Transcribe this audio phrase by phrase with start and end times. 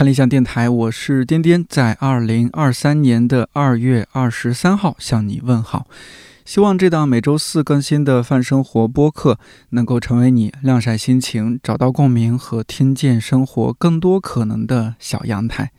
[0.00, 5.86] 看理想电台，我是颠颠，在二零二三年的二月二十三号向你问好。
[6.46, 9.38] 希望这档每周四更新的泛生活播客
[9.72, 15.70] 能够成为你晾晒心情、找到共鸣和听见生活更多可能的小阳台。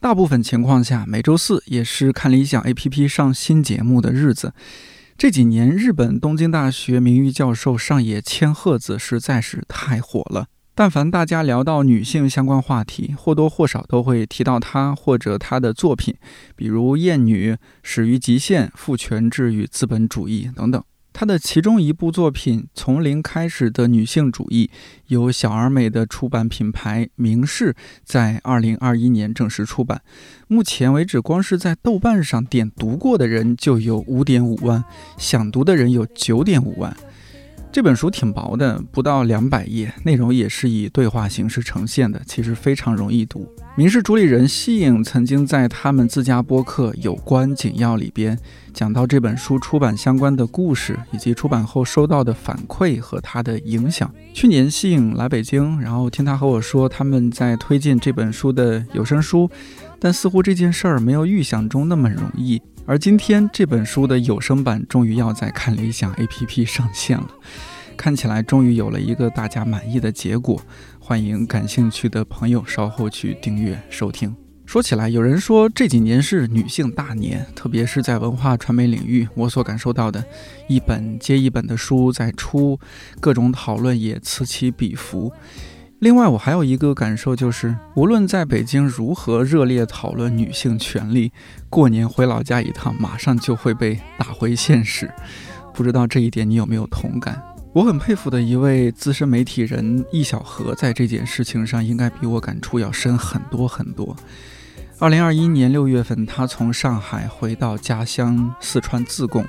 [0.00, 4.54] 大部分情况下，每周四也是看理想 APP 上新节目的日子。
[5.18, 10.46] 这几年，日本东京大学名誉教授上野千鹤子实在是太火了。
[10.78, 16.14] 但凡大家聊到女性相关话题，或多或少都会提到她或者她的作品，
[16.54, 17.50] 比如《厌女》
[17.82, 20.80] 《始于极限》《父权制与资本主义》等等。
[21.12, 24.70] 她的其中一部作品《从零开始的女性主义》，
[25.08, 27.74] 由小而美的出版品牌明世
[28.04, 30.00] 在二零二一年正式出版。
[30.46, 34.84] 目前为止，光是在豆瓣上点读过的人就有五点五万，
[35.16, 36.96] 想读的人有九点五万。
[37.70, 43.46] 这本书挺薄的，不到两百页，内容也是以对话形式呈现的，其实非常容易读。
[43.76, 48.36] 民事主理人西影曾经在他们自家播客《有关紧要》里边
[48.72, 54.12] 讲到这本书出版相关的故事，以及出版后收到的反馈和它的影响。
[54.32, 59.48] 去年西影来北京，然后听他和我说他们在推荐这本书的有声书，
[60.00, 62.60] 但似乎这件事儿没有预想中那么容易。
[62.86, 67.28] 而今天这本书的有声版终于要在看理想 APP 上线了，
[67.96, 70.62] 看起来终于有了一个大家满意的结果。
[70.98, 74.34] 欢迎感兴趣的朋友稍后去订阅收听。
[74.64, 80.22] 说起来，有人说这几年是女性大年，特别是在文化传媒领域，我所感受到的，
[80.68, 82.78] 一本接一本的书在出，
[83.18, 85.32] 各种讨论也此起彼伏。
[86.00, 91.32] 另外，我还有一个感受，就是无论在北京如何热烈讨论女性权利，
[91.68, 95.10] 过年回老家一趟，马上就会被打回现实。
[95.74, 97.42] 不知道这一点你有没有同感？
[97.72, 104.14] 我很佩服的一位资深媒体人易小荷，在这件事情上应该比我感触要深很多很多。
[105.00, 109.44] 二零二一年六月份，他从上海回到家乡四川自贡。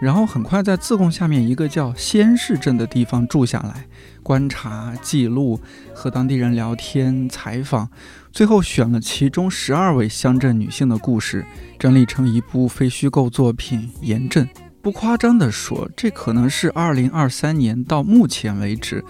[0.00, 3.86] 然后很快在自贡下面一个叫仙市镇的地方住下来，
[4.22, 5.58] 观察、记录、
[5.94, 7.88] 和当地人聊天、采访，
[8.30, 11.44] 最后选了其中十二位乡镇女性的故事，
[11.78, 14.46] 整理成一部非虚构作品《严镇》。
[14.82, 19.02] 不夸张地说，这可能是二零二三年到目前为止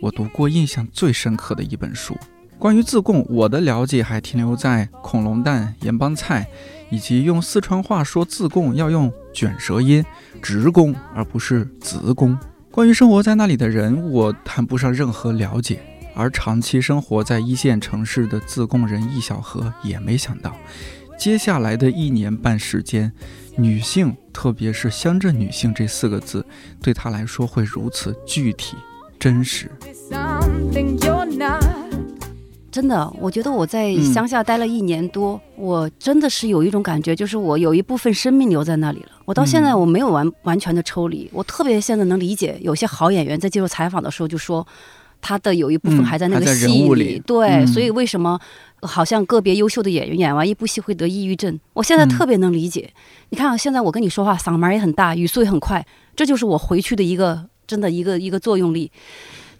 [0.00, 2.16] 我读过印象最深刻的一本书。
[2.58, 6.48] 关于自贡，我的了解还停留在恐龙蛋、盐帮菜。
[6.90, 10.04] 以及用四川话说自贡要用卷舌音，
[10.40, 12.38] 职工而不是子贡。
[12.70, 15.80] 关于生活在那里的人，我谈不上任何了解。
[16.14, 20.54] 而长期生活在一线城市的自贡人易小河也没想到，
[21.18, 23.10] 接下来的一年半时间，
[23.56, 26.44] 女性，特别是乡镇女性这四个字，
[26.82, 28.76] 对他来说会如此具体、
[29.18, 29.70] 真实。
[32.72, 39.08] 真的，我觉得我在乡下待了一年多，我真的是有一种感觉，就是我有一部分生命留在那里了。
[39.26, 44.66] 我到现在我没有完完全的抽离，我特别现在能理解有些好演员在接受采访的时候就说，
[45.20, 47.22] 他的有一部分还在那个戏里。
[47.26, 48.40] 对，所以为什么
[48.80, 51.60] 好像个别优秀的演员演完一部戏会得抑郁症？
[51.74, 52.90] 我现在特别能理解。
[53.28, 58.90] 你看，现在我跟你说话嗓门也很大，语速也很快，这就是我回去的一个真的一个一个作用力。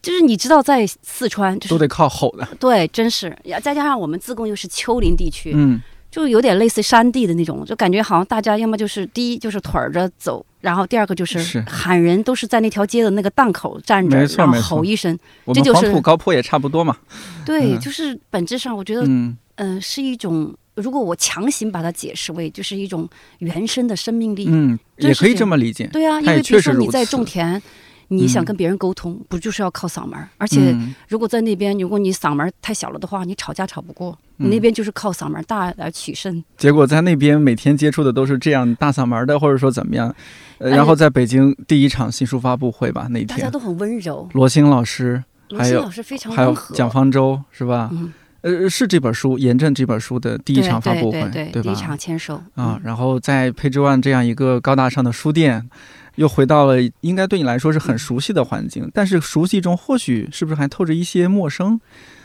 [0.03, 5.81] 就是你知道，在四川就是都得靠吼的，对，真是，再加上我们自贡又是丘陵地区，嗯，
[6.11, 15.17] 就有点类似山地的那种，就感觉好像大家要么就是第一就是腿着走，然后第二个就是喊人都是在那条街的那个档口站着，然后吼一声，
[15.55, 16.97] 这就是黄土高坡也差不多嘛。
[17.47, 23.09] 对，就是本质上我觉得，嗯，是一种，如果我强行把它解释为就是一种
[23.39, 25.87] 原生的生命力，嗯，也可以这么理解。
[25.93, 27.63] 对啊，因为比如说你在种田。
[28.13, 30.19] 你想跟别人沟通，不就是要靠嗓门？
[30.39, 30.77] 而且，
[31.09, 34.17] 如果在那边，如果你嗓门太小了的话，你吵架吵不过。
[34.37, 36.43] 你那边就是靠嗓门大来取胜。
[36.57, 40.13] 结果在那边每天接触的都是这样大嗓门的，或者说怎么样？
[40.59, 44.29] 然后在北京第一场新书发布会吧，那天大家都很温柔。
[44.33, 47.91] 罗星老师，罗星老师非常还有蒋方舟是吧？
[48.41, 51.63] 呃，是这本书《严正》这本书的第一场发布会，对吧？
[51.63, 55.71] 第一场签售啊，然后在配置万这样一个高大上的书店。
[56.17, 61.81] 又回到了应该对你来说是很熟悉的环境，但是熟悉中或许是不是还透着一些陌生？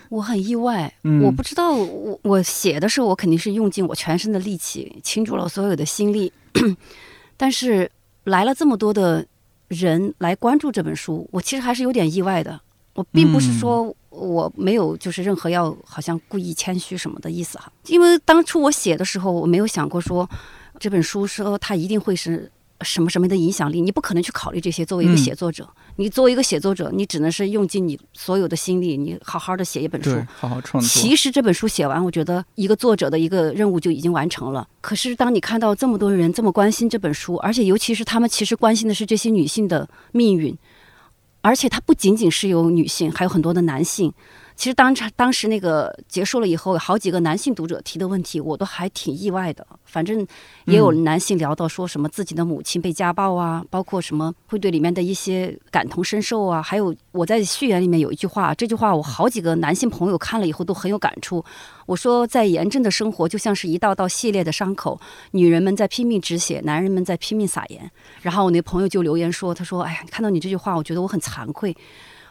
[0.10, 6.32] 我很意外，我不知道，我我写的时候我肯定是用尽我全身的力气，倾注了所有的心力，
[7.36, 7.92] 但是
[8.24, 9.26] 来了这么多的
[9.68, 12.60] 人来关注这本书，我其实还是有点意外的。
[12.94, 20.28] 我并不是说我没有就是任何要好像故意谦虚什么的意思哈，因为当初我写的时候，我没有想过说
[20.80, 22.52] 这本书说它一定会是。
[22.82, 24.86] 什么什么的影响力，你不可能去考虑这些。
[24.86, 30.88] 作为一个写作者，你作为一个写作者，你只能是用尽你所有的心力，你好好的写一本书，好好创作。
[30.88, 34.68] 其实这本书写完，我觉得一个作者的一个任务就已经完成了。
[34.80, 40.58] 可是当你看到这么多人这么关心这本书，而且尤其是他们其实关心的是这些女性的命运，
[41.42, 44.14] 而且它不仅仅是有女性，还有很多的男性。
[44.58, 49.66] 其实当场当时那个结束了以后，有好几个男性读者提的问题，我都还挺意外的。
[49.86, 50.26] 反正
[50.66, 56.60] 也有男性聊到说什么自己的母亲被家暴啊，包括什么会对里面的一些感同身受啊。
[56.60, 61.46] 还有我在序言里面有一句话，这句话我好几个男性朋友看了以后都很有感触。
[61.86, 65.00] 我说，在炎症的生活就像是一道道系列的伤口，
[65.32, 67.90] 女人们在拼命止血，男人们在拼命撒盐。
[68.24, 71.78] 然后我那朋友就留言说：“他说，哎呀，看到你这句话，我觉得我很惭愧。”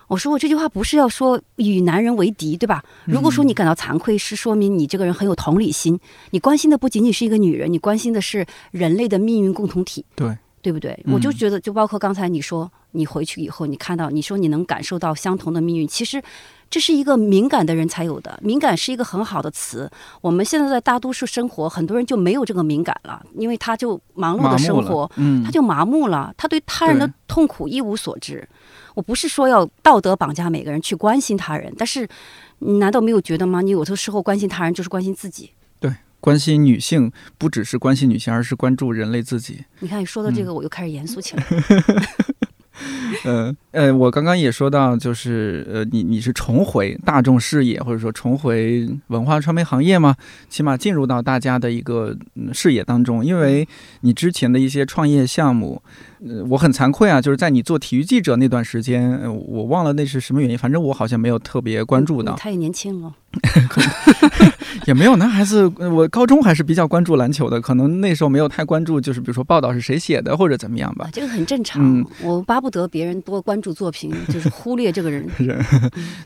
[0.08, 2.84] 我说我这句话不是要说与男人为敌，对吧？
[3.04, 5.98] 如果说你感到惭愧，是说明你这个人很有同理心，
[6.30, 10.98] 你关心的不仅仅是一个女人，你关心的是人类的命运共同体，对对不对？
[11.06, 16.22] 我就觉得，就包括刚才你说，你回去以后，你看到，你说你能感受到相同的命运，其实
[16.68, 18.38] 这是一个敏感的人才有的。
[18.42, 19.90] 敏感是一个很好的词。
[20.20, 28.46] 我们现在在大多数生活，很多人就没有这个敏感了，因为他就忙碌的生活，嗯，他就麻木了，他对他人的痛苦一无所知。
[28.94, 32.08] 我不是说要道德绑架每个人去关心他人，但是
[32.58, 33.60] 你难道没有觉得吗？
[33.60, 35.50] 你有的时候关心他人就是关心自己。
[35.78, 39.64] 对，关心女性不只是关心女性，而是关注人类自己。
[39.80, 41.44] 你看，你说到这个，我又开始严肃起来。
[43.24, 50.14] 嗯呃，我刚刚也说到，就是呃，你你是重回大众视野，或者说重回文化传媒行业吗？
[50.48, 52.16] 起码进入到大家的一个
[52.52, 53.66] 视野当中，因为
[54.00, 55.82] 你之前的一些创业项目。
[56.24, 62.34] 呃，我很惭愧啊，就是在你做体育记者那段时间，我忘了那是什么原因，反正我好像没有特别关注到。
[62.36, 63.12] 太年轻了，
[64.86, 71.08] 也没有男孩子，我高中还是比较关注篮球的，可能那时候没有太关注，就是比如说报道是谁写的或者怎么样吧。
[71.12, 75.26] 这个很正常，我巴不得别人多关注作品，就是忽略这个人。
[75.38, 75.62] 人，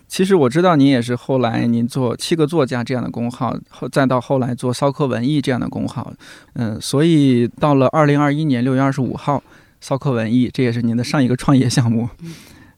[0.07, 6.13] 其实我知道您也是后来您做七个作家这样的公号，后再到后来做骚客文艺这样的公号，
[6.53, 9.43] 嗯，所以到了二零二一年六月二十五号。
[9.81, 12.09] 骚客文艺，这也是您的上一个创业项目，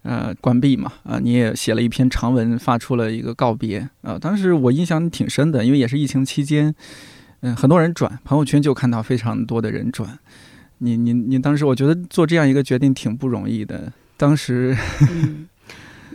[0.03, 6.75] 呃，关闭嘛，啊，你也写了一篇长文，发出了一个告别，啊，当时我印象挺深的，因为也是疫情期间，
[7.41, 10.19] 嗯，很多人转朋友圈就看到非常多的人转，
[10.79, 14.77] 你你你当时我觉得做这样一个决定挺不容易的，当时，
[15.11, 15.49] 嗯，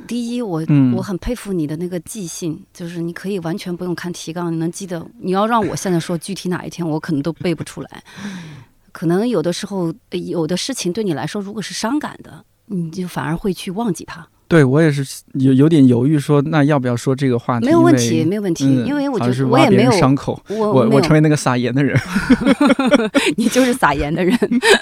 [0.07, 0.63] 第一我
[0.95, 8.04] 我很佩服你的那个记性，就是你可以完全不用看提纲，你能记得，你要让我现在说具体哪一天，我可能都背不出来。
[8.97, 14.27] 可能有的时候，有的事情对你来说，如果是伤感的，你就反而会去忘记它。
[14.47, 17.67] 对我也是有有点犹豫，说那要不要说这个话题？
[17.67, 20.41] 没有问题，没有问题，因为我觉得我也没有伤口。
[20.49, 21.95] 我我成为那个撒盐的人
[23.38, 24.35] 你就是撒盐的人，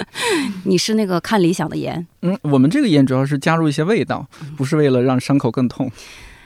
[0.63, 2.07] 你是那个看理想的盐。
[2.21, 4.25] 嗯，我们这个盐主要是加入一些味道，
[4.55, 5.91] 不是为了让伤口更痛。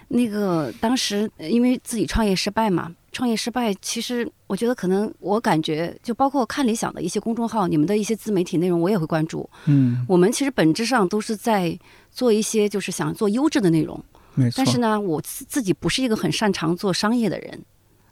[0.08, 2.90] 那个当时因为自己创业失败嘛。
[3.12, 9.50] 创业失败，其实我觉得可能我感觉就包括看理想的一些公众号，你们的一些自媒体内容我也会关注。
[9.66, 11.78] 嗯，我们其实本质上都是在
[12.12, 14.00] 做一些就是想做优质的内容。
[14.36, 14.54] 没错。
[14.58, 17.64] 但是呢，我自自己不是一个很擅长做商业的人，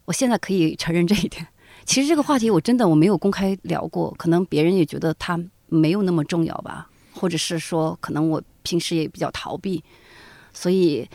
[0.06, 1.46] 我现在可以承认这一点。
[1.86, 9.84] 其实这个话题我真的我没有公开聊过，可能别人也觉得它没有那么重要吧，或者是说可能我平时也比较逃避，
[10.54, 11.08] 所以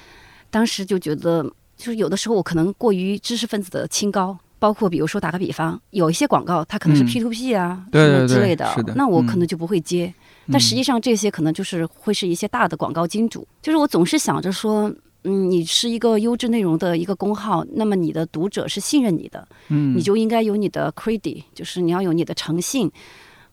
[0.51, 1.45] 当时就觉得。
[1.83, 10.15] 就是有的时候我可能过于知识分子的清高，包括比如说打个比方，有一些广告它可能是 P to P 啊什么之类的，那我可能就不会接。
[10.53, 13.45] 但实际上这些可能就是会是一些大的广告金主。
[13.61, 14.89] 就是我总是想着说，
[15.25, 22.89] 嗯，你是一个优质内容的一个公号，那么你的读者是信任你的，嗯，你就应该有你的 credit，就是你要有你的诚信。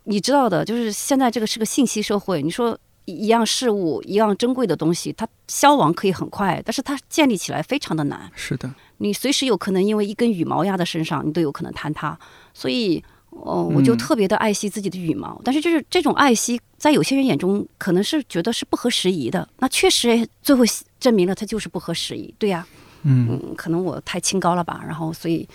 [0.03, 2.77] 你知道的，就是现在这个是个信息社会，你说。
[3.09, 8.31] 一样事物，一样珍贵的东西，它消亡可以很快，但是它建立起来非常的难。
[8.35, 12.17] 是的，你随时有可能因为一根羽毛压在身上，你都有可能坍塌。
[12.53, 15.41] 所以，哦，我就特别的爱惜自己的羽毛。
[15.43, 19.47] 但是，就是这种爱惜，在有些人眼中可能是觉得是不合时宜的。
[19.59, 20.63] 那确实，最后
[20.99, 22.33] 证明了它就是不合时宜。
[22.37, 22.65] 对呀，
[23.03, 24.81] 嗯，可能我太清高了吧。
[24.85, 25.47] 然后，所以。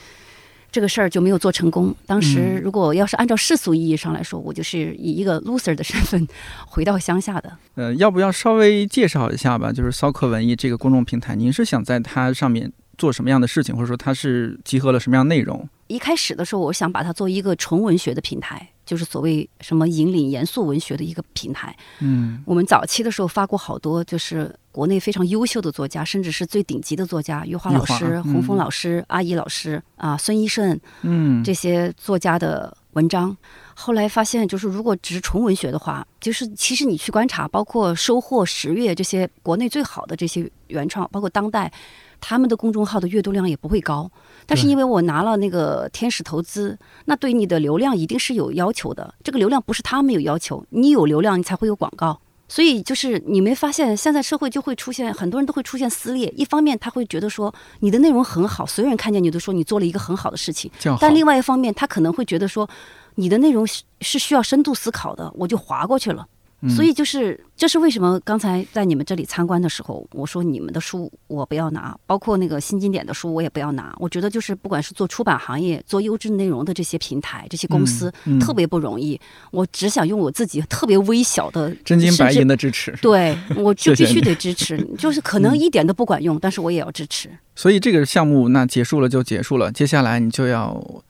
[0.74, 1.94] 这个事儿就没有做成功。
[2.04, 6.26] 当时如果要是按照世俗意义上来说，我就是以一个 loser 的身份
[6.66, 7.56] 回到乡下的。
[7.76, 9.72] 呃，要不要稍微介绍一下吧？
[9.72, 15.68] 就是骚客文艺这个公众平台，您是想在它上面做什么样的事情，或者说它是集合了什么样内容？
[15.86, 18.68] 一开始的时候，我想把它做一个纯文学的平台。
[18.86, 21.74] 就是所谓什么引领严肃文学的一个平台。
[22.00, 33.36] 嗯，我们早期的时候发过好多，就是国内非常优秀的作家，甚至是最顶级的作家，余华老师、洪峰老师、阿姨老师啊，孙一胜，嗯，这些作家的文章。
[33.76, 41.72] 后来发现，就是如果只是纯文学的话，就是其实你去观察，包括收获、十月这些国内最好的这些原创，包括当代，
[42.20, 44.10] 他们的公众号的阅读量也不会高。
[44.44, 49.14] 但是因为我拿了那个天使投资，那对你的流量一定是有要求的。
[49.22, 52.20] 这个流量不是他们有要求，你有流量，你才会有广告。
[52.48, 56.32] 所以就是你没发现，现在社会就会出现很多人都会出现撕裂。
[56.36, 60.70] 一方面他会觉得说你的内容很好，所有人看见你都说你做了一个很好的事情。
[61.00, 62.68] 但另外一方面，他可能会觉得说。
[63.16, 66.26] 你的内容是是需要深度思考的，我就划过去了。
[66.68, 73.94] 所以就是，这是为什么刚才在你们这里参观的时候，我说你们的书我不要拿，包括那个新经典的书我也不要拿。
[73.98, 79.20] 我觉得就是不管是做出版行业、做优质内容的这些平台、这些公司，特别不容易。
[79.50, 84.78] 我只想用我自己特别微小的真金白银的支持，对我就必须得支持。
[84.98, 87.28] 就是可能一点都不管用，但是我也要支持。
[87.54, 91.02] 所以这个项目那结束了就结束了，接下来你就要。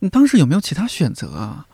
[0.00, 1.64] 你当时有没有其他选择啊？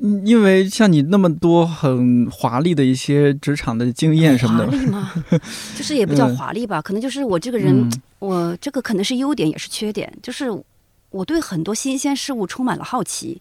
[0.00, 5.12] 因为像你那么多很华丽的一些职场的经验什么的，华丽吗？
[5.76, 7.88] 就是也不叫华丽吧，可能就是我这个人，
[8.18, 10.46] 我这个可能是优点也是缺点，就是
[11.10, 13.40] 我对很多新鲜事物充满了好奇，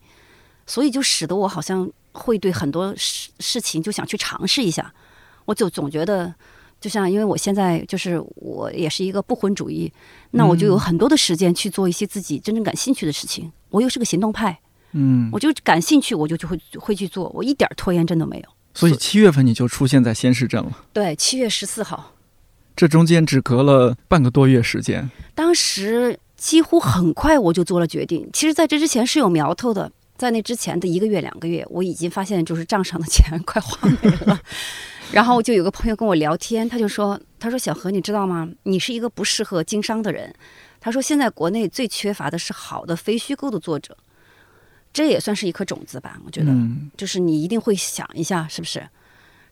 [0.66, 4.94] 所以就使得我好像会对很多事事情就想去尝试一下。
[5.46, 6.34] 我就总觉得，
[6.82, 9.92] 就像因为我现在就是我也是一个不婚主义，
[10.32, 13.52] 那我就有很多的时间去做一些自己真正感兴趣的事情。
[13.70, 14.60] 我又是个行动派，
[14.94, 18.50] 嗯，我就感兴趣，我就就会会去做，我一点拖延症都没有。
[18.74, 20.72] 所以七月份你就出现在仙市镇了。
[20.94, 22.14] 对，七月十四号，
[22.76, 25.10] 这中间只隔了半个多月时间。
[25.34, 28.30] 当时几乎很快我就做了决定。
[28.32, 34.40] 其实，在这之前是有苗头的，在那之前的一个月、两个月，我已经发现就是账上的钱快花没了。
[35.12, 38.48] 然后就有个朋友跟我聊天，他就说：“他说小何，你知道吗？
[38.64, 40.34] 你是一个不适合经商的人。”
[40.82, 43.98] 他说：“现在国内最缺乏的是好的非虚构的作者，
[44.98, 46.20] 这也算是一颗种子吧。
[46.26, 46.52] 我觉得，
[46.98, 48.84] 就是你一定会想一下，是不是？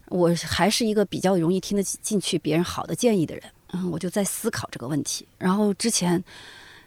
[0.08, 3.44] 我还是一个比较容易听得进去别人好的建议的人。
[3.74, 5.28] 嗯，我就在思考这个问题。
[5.38, 6.24] 然后之前，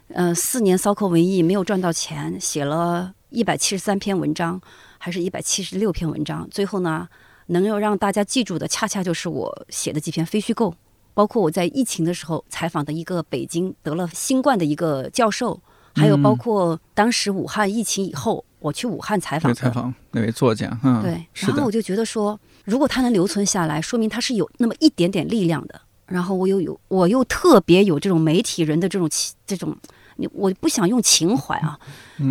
[0.09, 4.59] 呃，四年骚客文艺没有赚到钱，写了一百七十三篇文章，
[4.97, 6.45] 还是一百七十六篇文章。
[6.51, 7.07] 最后呢，
[7.45, 10.75] 能够让大家记住的，恰恰就是我写的几篇非虚构。”
[11.15, 15.59] 包括我在疫情的时候采访的一个北京得了新冠的一个教授，
[15.99, 25.81] 还有包括当时武汉疫情以后我去武汉采访采访那位作家，嗯，对，然后我就觉得说，如果他能留存下来，说明他是有那么一点点力量的。
[26.05, 29.77] 然后我又有我又特别有这种媒体人的这种情这种，
[30.15, 31.77] 你我不想用情怀啊，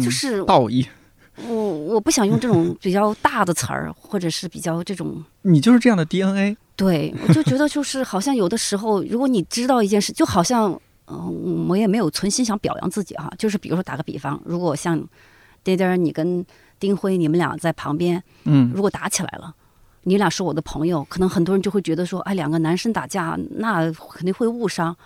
[0.02, 0.84] 就是道义，
[1.46, 6.56] 我我不想用这种比较大的词儿，或者是比较这种， 你就是这样的 DNA。
[6.74, 15.02] 对，我就觉得就是好像有的时候，如果你知道一件事，就好像，嗯，我也没有存心想表扬自己哈，就是比如说打个比方，如果像
[15.62, 16.44] 爹爹你跟
[16.78, 19.54] 丁辉你们俩在旁边，嗯，如果打起来了，
[20.04, 24.96] 你俩是我的朋友，可能很多人就会觉得说，哎，两个男生打架那肯定会误伤，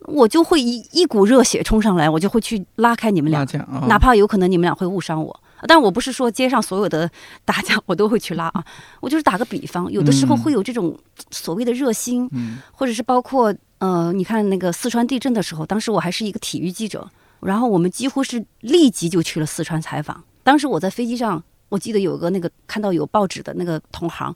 [0.00, 3.44] 我就会一一股热血冲上来，我就会去拉开你们俩，
[3.88, 5.40] 哪怕有可能你们俩会误伤我。
[5.68, 7.08] 但我不是说街上所有的
[7.44, 8.64] 打架我都会去拉啊，
[9.00, 10.98] 我就是打个比方，有的时候会有这种
[11.30, 12.28] 所谓的热心，
[12.72, 17.10] 或者是包括呃，你看那个四川地震的时候，当时我还是一个体育记者，
[17.40, 20.22] 然后我们几乎是立即就去了四川采访。
[20.44, 24.32] 当时我在飞机上，我记得有个那个看到有报纸的那个同行，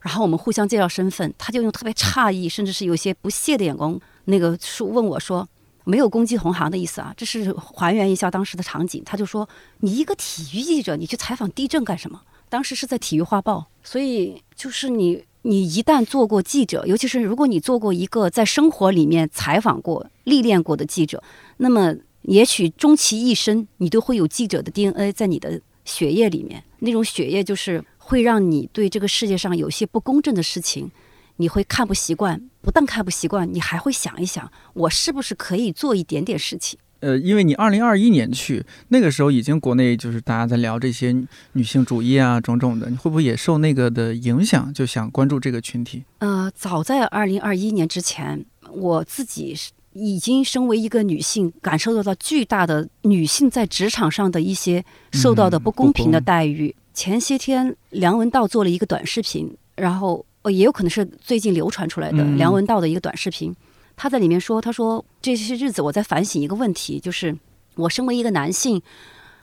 [0.00, 5.46] 然后我们互相介绍身份，他就用特别诧异，甚至是有些不屑的眼光，那个说问我说。
[5.88, 9.00] 没有攻击同行的意思啊，这是还原一下当时的场景。
[9.06, 9.48] 他就说
[9.78, 21.22] ：“你一个体育记者，你去采访地震干什么？”当时是在《体育画报》，所以就是你，你一旦做过记者，尤其是如果你做过一个在生活里面采访过、历练过的记者，
[21.58, 26.64] 那么也许终其一生，你都会有记者的 DNA 在你的血液里面。
[26.80, 30.90] 那种血液就是会让你对这个世界上有些不公正的事情。
[31.36, 36.76] 你会看不习惯，不但看不习惯，你还会想一想，我是不是可以做一点点事情？
[37.00, 41.14] 呃，因为你二零二一年去，那个时候已经国内就是大家在聊这些
[41.52, 46.04] 女性主义啊，种种的，你会不会也受那个的影响，就想关注这个群体？
[46.18, 49.54] 呃，早在二零二一年之前，我自己
[49.92, 56.74] 已经身为一个女性，感受到了巨大的女性在职场上的一些受到的不公平的待遇。
[56.94, 60.24] 前些天梁文道做了一个短视频，然后。
[60.42, 63.52] 哦，也有可能是最近流传出来的梁文道的一个短视频，
[63.96, 67.34] 他在里面说：“他说这些日子我在反省一个问题，就是
[67.74, 68.80] 我身为一个男性，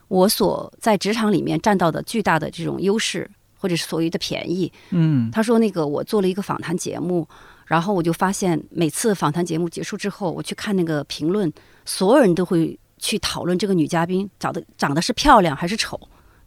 [0.07, 7.27] 我所在职场里面占到的巨大的这种优势，或者是所谓的便宜。”嗯，他说：“那个我做了一个访谈节目，
[7.65, 11.51] 然后我就发现每次访谈节目结束之后，我去看那个评论，
[11.83, 16.00] 所有人都会去讨论这个女嘉宾长得长得是漂亮还是丑。”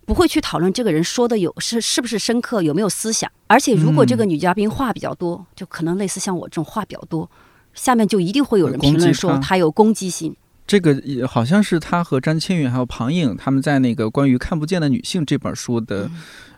[0.07, 3.29] 不会去讨论这个人说的有是是不是深刻，有没有思想。
[3.49, 7.29] 而且如果这个女嘉宾话比较多，就可能类似像我这种话比较多，
[7.77, 10.35] 下面就一定会有人评论说他有攻击性。
[10.67, 16.11] 这个也好像是他和张千云还有庞颖他们在那个关于看不见的女性这本书的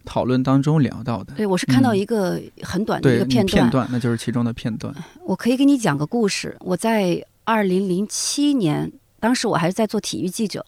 [0.06, 1.34] 讨论当中聊到的。
[1.34, 4.94] 对，我是看到一个很短的一个片段，片段那就是其中的片段。
[5.26, 6.56] 我可以给你讲个故事。
[6.60, 10.64] 我在二零零七年，当时我还是在做体育记者，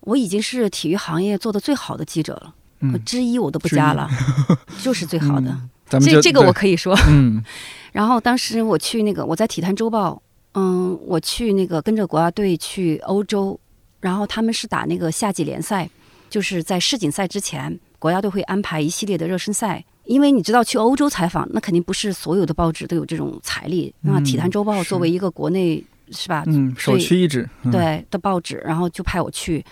[0.00, 4.10] 我已经是体育行业做的最好的记者了，之一我都不加了，
[4.82, 5.56] 就是最好的。
[6.00, 6.96] 这这个我可以说。
[7.08, 7.42] 嗯。
[7.92, 10.20] 然后当时我去那个我在体坛周报。
[10.56, 13.58] 嗯，我去那个跟着国家队去欧洲，
[13.98, 15.90] 然后他们是打那个夏季联赛，
[16.30, 19.84] 就是在世锦赛之前，国家队会安排一系列的热身赛。
[20.04, 23.92] 因为你知道去欧洲采访，那肯定不是所有的报纸都有这种财力。
[24.02, 25.82] 那体坛周报作为一个国内
[26.12, 29.64] 是吧，嗯，首屈一指，对的报纸，然后就派我去，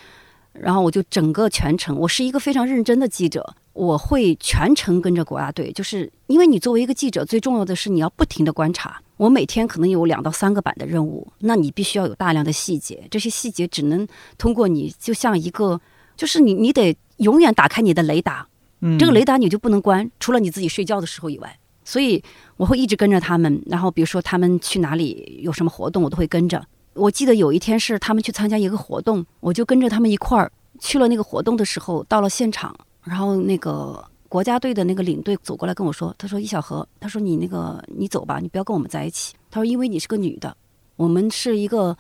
[0.52, 3.54] 然后我就整个全程，我是一个非常认真的记者。
[3.72, 9.00] 我会全程跟着国家队，就是因为你作为一个记者，最重要的是你要不停的观察。
[9.16, 15.80] 我每天可能有两到三个版的任务，那你必须要有大量的细节，这些细节只能通过你，就像一个，
[16.16, 18.46] 就是你你得永远打开你的雷达，
[18.80, 21.58] 嗯，这个雷达你就不能关，除了你自己睡觉的时候以外。
[21.84, 22.22] 所以
[22.56, 26.64] 我会一直跟着他们，然后比如说他们去哪里有什么活动，我都会跟着。
[26.94, 32.76] 我记得有一天是他们去参加一个活动，我就跟着他们一块儿去了那个活动的时候，到了现场。
[33.04, 39.34] 然后那个国家队的那个领队走过来跟我说：“他说，易小荷，他说你那个你走吧，你不要跟我们在一起。
[39.50, 40.56] 他说，因为你是个女的，
[40.96, 41.96] 我们是一个，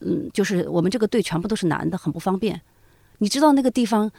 [0.00, 2.60] 嗯，就是我们这个队全部都是男的，很不方便。
[3.18, 4.10] 你知道那个地方，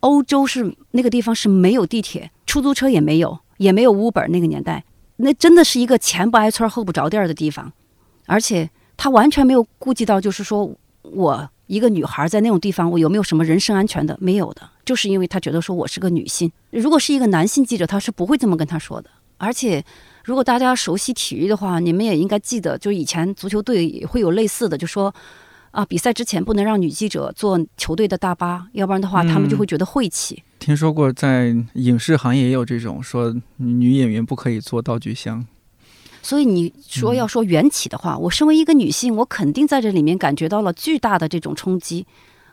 [0.00, 4.84] 欧洲是那个地方是没有地铁，出租车也没有，也没有 Uber 那个年代，
[5.16, 7.72] 那真的是一个前不挨村后不着店的地方，
[8.26, 10.70] 而且他完全没有顾及到，就是说
[11.02, 14.14] 我。”一个女孩在那种地方，我有没有什么人身安全的？
[14.20, 16.50] 没有的，就是因为他觉得说我是个女性。
[16.70, 19.10] 如果是一个男性记者，他是不会这么跟他说的。
[19.38, 19.84] 而且，
[20.24, 25.12] 如果大家熟悉体育的话，你们也应该记得，就以前足球队也会有类似的，就说
[25.72, 30.42] 啊，比赛之前不能让女记者坐球队的大巴，要不然的话他们就会觉得晦气。
[30.60, 35.44] 听说过，在影视行业也有这种说，女演员不可以坐道具箱。
[36.22, 42.06] 所以你说要说缘起的话，我身为一个女性，我肯定在这里面感觉到了巨大的这种冲击，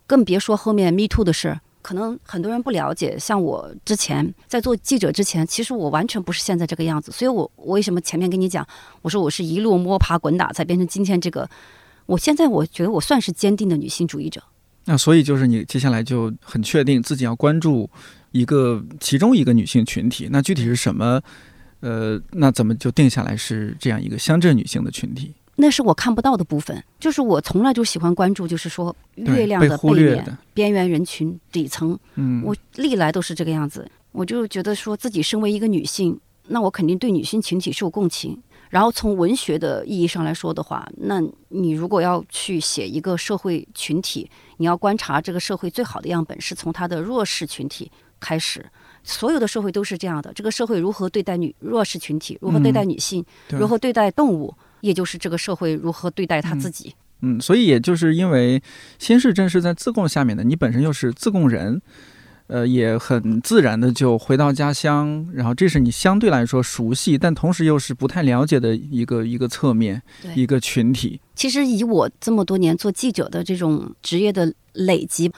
[0.07, 1.59] 更别说后面 Me Too 的事。
[1.81, 7.11] 可能很多人不了解，像我之前在做记者之前，其实我完全不是现在这个样子。
[7.11, 8.67] 所以我我为什么前面跟你讲，
[9.01, 11.49] 我说我是一路摸爬滚打才变成今天这个。
[12.05, 14.43] 我现在我觉得我算是坚定的女性主义者。
[14.85, 17.89] 那所以就是你接下来就很确定自己要关注
[18.31, 21.21] 一个其中一个女性群体，那具体是什么？
[21.81, 25.33] 呃，那怎么就定下来是这样一个乡镇女性的群体？
[25.61, 31.99] 那是我看不到的部分，就是我从来就喜欢关注，就是说月亮的背面、边缘人群、底层。
[32.15, 33.85] 嗯，我历来都是这个样子。
[34.13, 36.17] 我就觉得说自己身为一个女性，
[36.47, 38.41] 那我肯定对女性群体是有共情。
[38.69, 48.65] 然后从文学的意义上来说的话，那你如果要去写一个社会群体，你要观察这个社会最好的样本是从它的弱势群体开始。
[49.03, 56.93] 所有的社会都是这样的，这个社会如何对待女弱势群体，如何对待女性，如何对待动物，也就是这个社会如何对待他自己。
[57.21, 58.61] 嗯，所以也就是因为
[58.97, 61.81] 新市镇是在自贡下面的，你本身又是自贡人，
[62.47, 70.01] 呃，也很自然的就回到家乡，然后这是你相对来说熟悉，但同时又是不太了解的一个一个侧面，
[70.35, 71.19] 一个群体。
[71.35, 75.31] 其实以我这么多年做记者的这种职业的累积。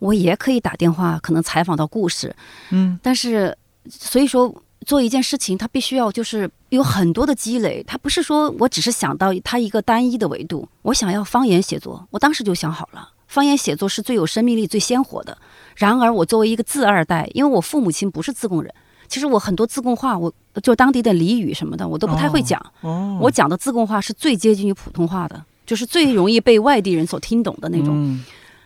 [0.00, 2.32] 我也可以打电话，可能采访到故事，
[2.70, 3.58] 嗯，但是
[3.90, 10.68] 所以说做一件事情，它必须要就是有很多的积累，它不是说我只是想到它一个单一的维度。
[10.82, 15.36] 我想要方言写作，我当时就想好了，方言写作是最有生命力、最鲜活的。
[15.76, 18.72] 然而，我作为一个自二代，因为我父母亲不是自贡人，
[19.06, 22.60] 其实我很多自贡话，我就当地的俚语什么的，我都不太会讲。
[22.80, 28.18] 哦，我讲的自贡话是最接近于普通话的，就是最容易被外地人所听懂的那种。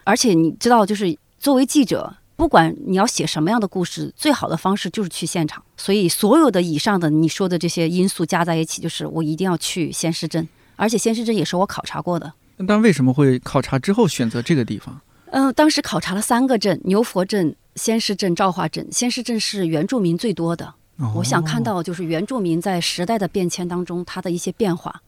[0.05, 5.63] 而且你知道，就是作为记者，不管你要写什么样的故事，最好的方式就是去现场。
[5.77, 12.33] 所以，所有的以上的你说的这些因素加在一起，就是我一定要去仙师镇，而且仙师镇也是我考察过的。
[12.67, 15.01] 但为什么会考察之后选择这个地方？
[15.27, 18.89] 嗯，当时考察了三个镇：牛佛镇、仙师镇、赵化镇。
[18.91, 20.75] 仙师镇是原住民最多的，
[21.15, 25.01] 我想看到就是原住民在时代的变迁当中，它的一些变化。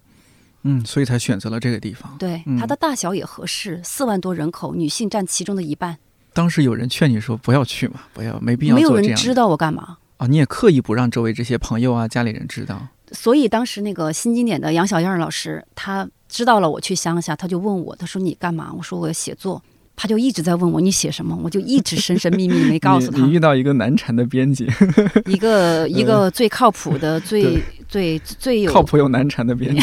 [0.62, 2.16] 嗯，所以才选择了这个地方。
[2.16, 5.98] 对，它的大小也合适，四万多人口，女性占其中的一半。
[6.34, 8.74] 当时有人劝你说不要去嘛，不要，没必要。
[8.74, 10.26] 没有人知道我干嘛啊？
[10.26, 12.86] 你也刻意不让周围这些朋友啊、家里人知道。
[13.12, 18.72] 所以当时那个新经典的杨小燕老师，他知道了我去乡下，他就问我，他说你干嘛？
[18.76, 19.62] 我说我要写作。
[19.96, 23.18] 他就一直在问我你写什么，我就一直神神秘秘没告诉他。
[23.24, 24.68] 你遇到一个难缠的编辑，
[25.24, 29.80] 一个 一个最靠谱的、最最最有靠谱又难缠的编辑。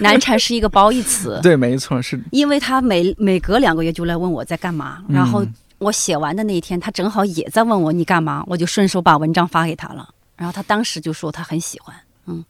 [0.00, 5.44] 难缠是一个褒义词，对，没错，是因为他每每隔两个月就来问我在干嘛，然后
[5.82, 11.94] 我写完的那一天，他正好也在问我你干嘛，我就顺手把文章发给他了，然后他当时就说他很喜欢，
[12.26, 12.44] 嗯。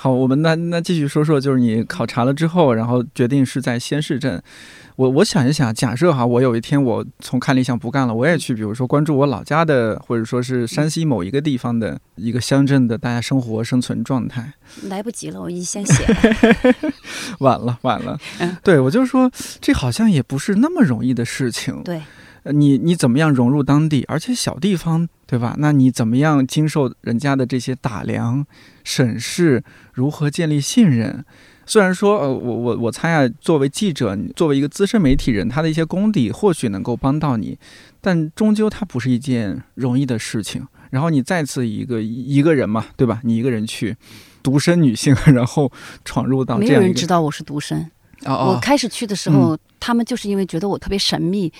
[0.00, 4.40] 好，我们那那继续说说，就是你考察了之后，然后决定是在仙市镇。
[4.94, 14.52] 我我想一想，假设哈，我有一天我从看理想不干了，我也去，比如说关注我老家的，或者说是山西某一个地方的一个乡镇的大家生活生存状态。
[14.84, 16.74] 来不及了，我已经先写了。
[17.40, 18.16] 晚了，晚了。
[18.38, 19.28] 嗯对，我就说
[19.60, 21.82] 这好像也不是那么容易的事情。
[21.82, 22.00] 对。
[22.44, 24.04] 你你怎么样融入当地？
[24.08, 25.54] 而且小地方，对吧？
[25.58, 28.46] 那你怎么样经受人家的这些打量、
[28.84, 29.62] 审视？
[29.92, 31.24] 如何建立信任？
[31.66, 37.58] 虽然说，呃，我我我猜啊，作为记者，作为一个资深媒体人，他的一些功底或许能够帮到你，
[38.00, 40.66] 但终究它不是一件容易的事情。
[40.90, 43.20] 然后你再次一个一个人嘛，对吧？
[43.22, 43.94] 你一个人去，
[44.42, 45.70] 独身女性，然后
[46.06, 47.90] 闯入到这样，没有人知道我是独身。
[48.24, 51.52] 我开始去的时候，他们就是因为觉得我特别神秘。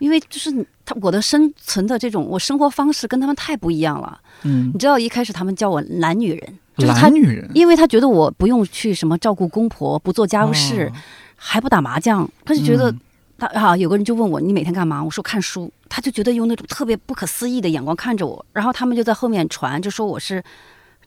[0.00, 0.50] 因为就是
[0.84, 10.90] 他我的生存的这种我生活方式跟他们太不一样了，嗯，你知道一开始他们叫我懒女人，懒女人，因为他觉得我不用去什么照顾公婆，不做家务事，
[11.36, 12.92] 还不打麻将，他就觉得
[13.38, 15.04] 他啊，有个人就问我你每天干嘛？
[15.04, 20.42] 我说看书，他就觉得用那种特别不可思议的眼光看着我，然后他们就在后面传，就说我是。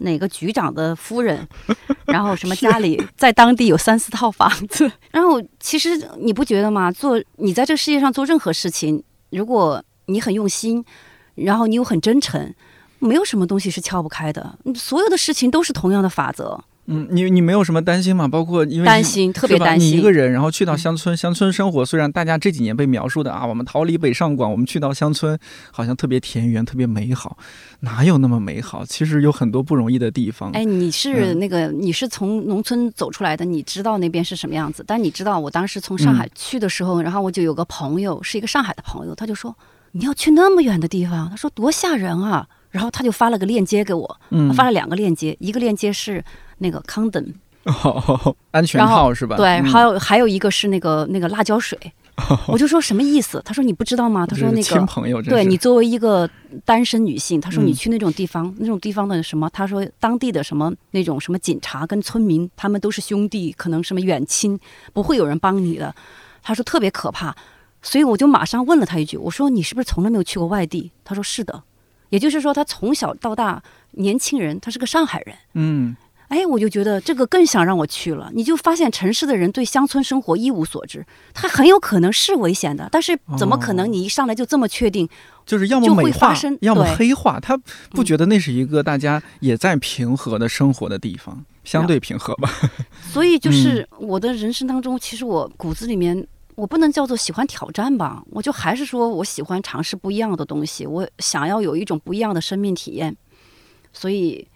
[0.03, 1.45] 哪个局长的夫人，
[2.05, 5.89] 然后什么家里在当地有三四套房子， 然后其实
[6.19, 6.91] 你不觉得吗？
[6.91, 10.83] 做你在这个世界上做任何事情，如果你很用心，
[11.35, 12.53] 然后你又很真诚，
[12.99, 14.57] 没有什么东西是撬不开的。
[14.75, 16.63] 所有的事情都是同样的法则。
[16.85, 18.27] 嗯，你你没有什么担心吗？
[18.27, 25.39] 包括因为担心，特别担心你一个人，然后去到乡村，乡村生活虽然大家这几年被描述的啊，我们逃离北上广，我们去到乡村，
[25.71, 27.37] 好像特别田园，特别美好，
[27.79, 28.85] 哪有那么美好？
[28.85, 30.51] 其实有很多不容易的地方。
[30.51, 34.83] 哎，你是那个你是从农村走出来的，你知道那边是什么样子。
[34.85, 39.55] 但你知道，我当时从上海去的时候，然后我就有个朋友是一个上海的朋友，他就说
[39.93, 42.45] 你要去那么远的地方，他说多吓人啊。
[42.73, 44.19] 然后他就发了个链接给我，
[44.55, 46.25] 发了两个链接，一个链接是
[46.63, 47.33] 那个 condom。
[47.65, 49.37] 哦， 安全套是吧？
[49.37, 51.79] 对，还有还有一个是那个那个辣椒水，
[52.47, 53.41] 我就说什么意思？
[53.45, 54.25] 他说你不知道吗？
[54.27, 56.29] 他说那个亲朋友，对你作为一个
[56.65, 59.49] 单身女性，他说你去那种地方，那种地方的什么？
[59.53, 64.59] 他说当地的什么那种什么警察跟村民，他们都是兄弟，可能什么远亲，
[64.91, 65.95] 不会有人帮你的。
[66.41, 67.33] 他说特别可怕，
[67.81, 70.91] 所以我就马上问了他一句，我说你是不是从来没有去过外地？
[71.05, 71.63] 他说是的，
[72.09, 75.35] 也就是说他从小到大年轻人，他是个上海人。
[75.53, 75.95] 嗯。
[76.29, 78.31] 哎，我就觉得这个更想让我去了。
[78.33, 85.07] 你就发现城市的人对乡村生活一无所知，他很有可能是危险的，但是怎么可能你一上来就这么确定？
[85.45, 87.39] 就是要么美化，要么黑化。
[87.39, 87.55] 他
[87.91, 92.49] 不觉得那是一个大家也在平和的生活的地方，相对平和吧。
[93.11, 103.15] 所以就是我的人生当中，其实我骨子里面我不能叫做喜欢挑战吧，我就还是说我喜欢尝试不一样的东西，我想要有一种不一样的生命体验，
[103.91, 104.47] 所以。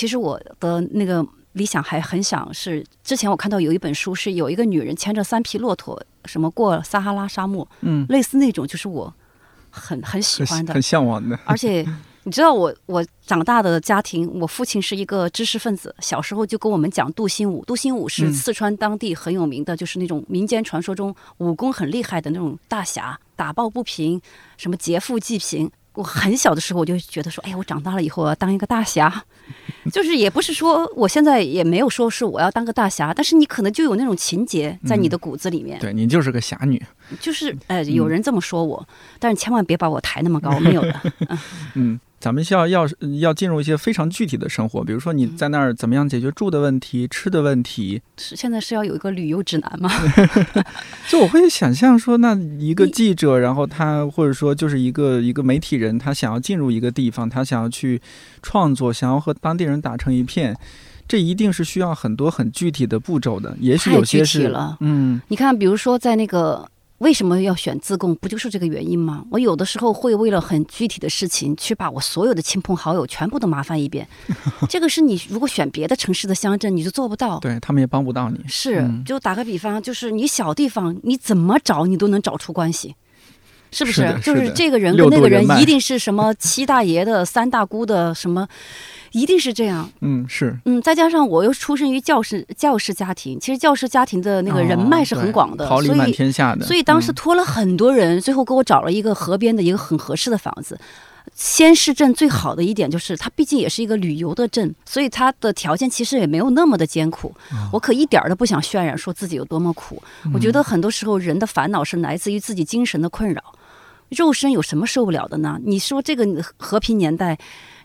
[0.00, 9.12] 其实我的那个理想还很想是，之前我看到有一本书，是有一个女人牵着三匹骆驼，什么过撒哈拉沙漠，嗯，类似那种，就是我
[9.68, 11.38] 很很喜欢的，很向往的。
[11.44, 11.86] 而且
[12.24, 24.18] 你知道，我我长大的家庭，我父亲是一个知识分子，小时候就跟我们讲杜兴武，杜兴武是四川当地很有名的，就是那种民间传说中武功很厉害的那种大侠，打抱不平，
[24.56, 25.70] 什么劫富济贫。
[25.94, 29.24] 我很小的时候我就觉得说，哎呀，我长大了以后我要当一个大侠。
[29.90, 35.80] 就是也不是说我现在也没有说是我要当个大侠，但是你可能就有那种情节在你的骨子里面。
[35.80, 36.80] 对你就是个侠女，
[37.18, 38.86] 就是呃，有人这么说我，
[39.18, 41.00] 但是千万别把我抬那么高，没有的。
[41.74, 41.98] 嗯。
[42.20, 42.86] 咱们需要要
[43.22, 48.02] 要进入一些非常具体的生活，比如说你在那儿怎么样解决住的问题、吃的问题。
[48.18, 49.90] 是现在是要有一个旅游指南吗？
[51.08, 57.98] 就我会想象说，那一个记者，然后他或者说就是一个一个媒体人，他想要进入一个地方，他想要去
[58.42, 60.54] 创作，想要和当地人打成一片，
[61.08, 63.56] 这一定是需要很多很具体的步骤的。
[63.60, 66.68] 也许有些是，嗯，你看，比如说在那个。
[67.00, 68.14] 为什么要选自贡？
[68.16, 69.24] 不就是这个原因吗？
[69.30, 74.06] 我有的时候会为了很具体的事情，去把我所有的亲朋好友全部都麻烦一遍。
[74.68, 77.38] 这个是你如果选别的城市的乡镇，你就做不到。
[77.40, 78.38] 对他们也帮不到你。
[78.46, 82.94] 是，就打个比方，就是你小地方，你怎么找你都能找出关系。
[83.72, 88.46] 是不是的就是这个人跟那个人一定是什么七大爷的、三大姑的什么，
[89.12, 89.88] 一定是这样。
[90.00, 96.66] 嗯，是嗯，再加上我又出生于教师教师家庭，其实教师家庭的那个人脉是很广的，哦桃李满所以天下的。
[96.66, 100.78] 所以当时嗯托了很多人，最后给我找了一个河边的一个很合适的房子。
[101.34, 107.32] 仙市镇最好的一点就是，它毕竟也是一个旅游的镇，所以它的条件其实也没有那么的艰苦。
[107.72, 110.02] 我可一点儿都不想渲染说自己有多么苦。
[110.34, 113.42] 我觉得很多时候人的烦恼是来自于自己精神的困扰，
[114.10, 115.58] 肉身有什么受不了的呢？
[115.64, 117.38] 你说这个和平年代。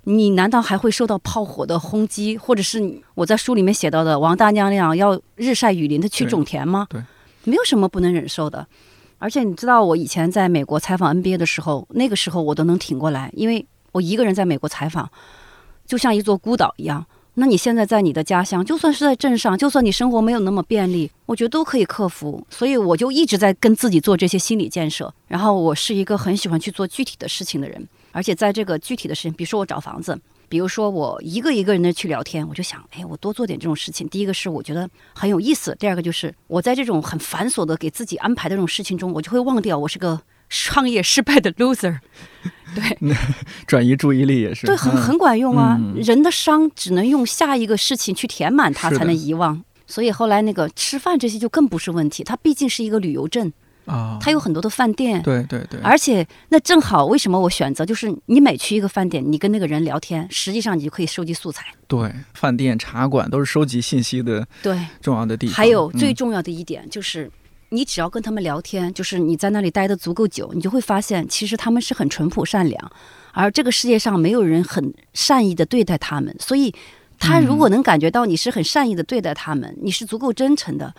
[0.07, 6.85] 你难道还会受到炮火的轰击，或者是我在书里面写到的王大娘那样要日晒雨淋的去种田吗？
[6.91, 7.01] 对，
[7.43, 8.67] 没有什么不能忍受的。
[9.17, 15.09] 而且你知道，我以前在美国采访 NBA 的时候，那个时候我都能挺过来，因为我一个人在美国采访，
[15.88, 17.03] 就像一座孤岛一样。
[17.38, 22.45] 那你现在在你的家乡，就算是在镇上，就算你生活没有那么便利，我觉得都可以克服。
[22.50, 25.13] 所以我就一直在跟自己做这些心理建设。
[25.28, 30.17] 然后我是一个很喜欢去做具体的事情的人，而且在这个具体的事情，比如说我找房子，
[30.48, 34.08] 比如说我一个一个人的去聊天，我就想，哎，我多做点这种事情。
[34.08, 41.99] 第一个是我觉得很有意思，第二个就是我在这种很繁琐的给自己安排的这种事情中，我就会忘掉我是个创业失败的 loser。
[42.73, 43.15] 对
[43.65, 45.77] 转移注意力也是对，很嗯很管用啊。
[45.79, 49.63] 嗯人的伤只能用下一个事情去填满它，才能遗忘。
[49.88, 53.53] 所以后来那个吃饭这些就更不是问题，它毕竟是一个旅游镇，
[53.86, 55.21] 啊，它有很多的饭店。
[55.21, 61.65] 对对对，而且那正好，为什么我选择就是你每去一个饭店，你跟那个人聊天，实际上你就可以收集素材。
[61.88, 65.55] 对饭店、茶馆都是收集信息的对，重要的地方。
[65.55, 67.31] 还有最嗯重要的一点就是，
[67.69, 72.91] 你只要跟他们聊天，就是你在那里待的足够久，你就会发现，其实他们是很淳朴善良，
[73.32, 76.36] 而这个世界上没有人很善意的对待他们。
[76.39, 76.73] 所以，
[77.17, 80.93] 他如果能感觉到你是很善意的对待他们，你是足够真诚的，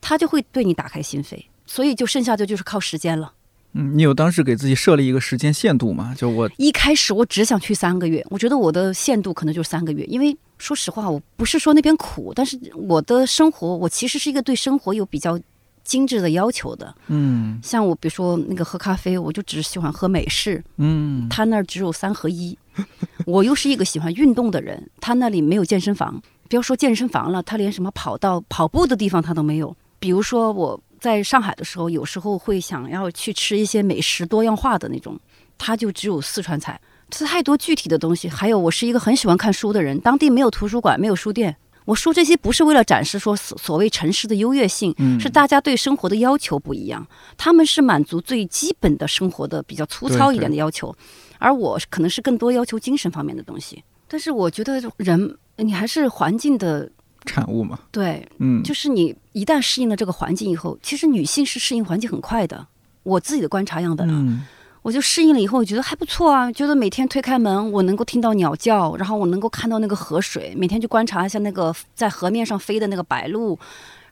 [0.00, 1.44] 他就会对你打开心扉。
[1.66, 3.32] 所以，就剩下的就是靠时间了。
[3.72, 6.14] 嗯，你有当时给自己设立一个时间限度吗？
[6.16, 15.38] 就我一开始我只想去三个月，我觉得我的限度可能就是三个月，因为说实话，我不是说那边苦，但是我的生活，我其实是一个对生活有比较
[15.86, 16.94] 精致的要求的。
[17.06, 22.58] 嗯像我比如说那个喝咖啡，我就只喜欢喝美式，嗯他那儿只有三合一。
[23.24, 29.74] 我又是一个喜欢运动的人，他那里没有健身房，不要说健身房了，他连什么跑道、跑步的地方他都没有。
[29.98, 35.18] 比如说我在上海的时候，有时候会想要去吃一些美食多样化的那种，
[35.56, 36.78] 他就只有四川菜，
[37.10, 38.28] 吃太多具体的东西。
[38.28, 41.56] 还有，我是一个很喜欢看书的人，当地没有图书馆，没有书店。
[41.86, 47.06] 我说这些不是为了展示说所所谓城市的优越性，嗯，是大家对生活的要求不一样，
[47.38, 50.94] 他们是满足最基本的生活的比较粗糙一点的要求，
[51.38, 53.82] 而我可能是更多要求精神方面的东西。
[54.06, 56.90] 但是我觉得人，你还是环境的
[57.24, 57.78] 产物嘛。
[57.90, 62.66] 对，嗯，就是你一旦适应了这个环境以后，其实女性是适应环境很快的。
[63.04, 64.44] 我自己的观察样本啊，嗯
[64.86, 73.58] 我就适应了以后，我觉得还不错啊，觉得每天推开门，我能够听到鸟叫，然后我能够看到那个河水，每天去观察一下那个在河面上飞的那个白鹭。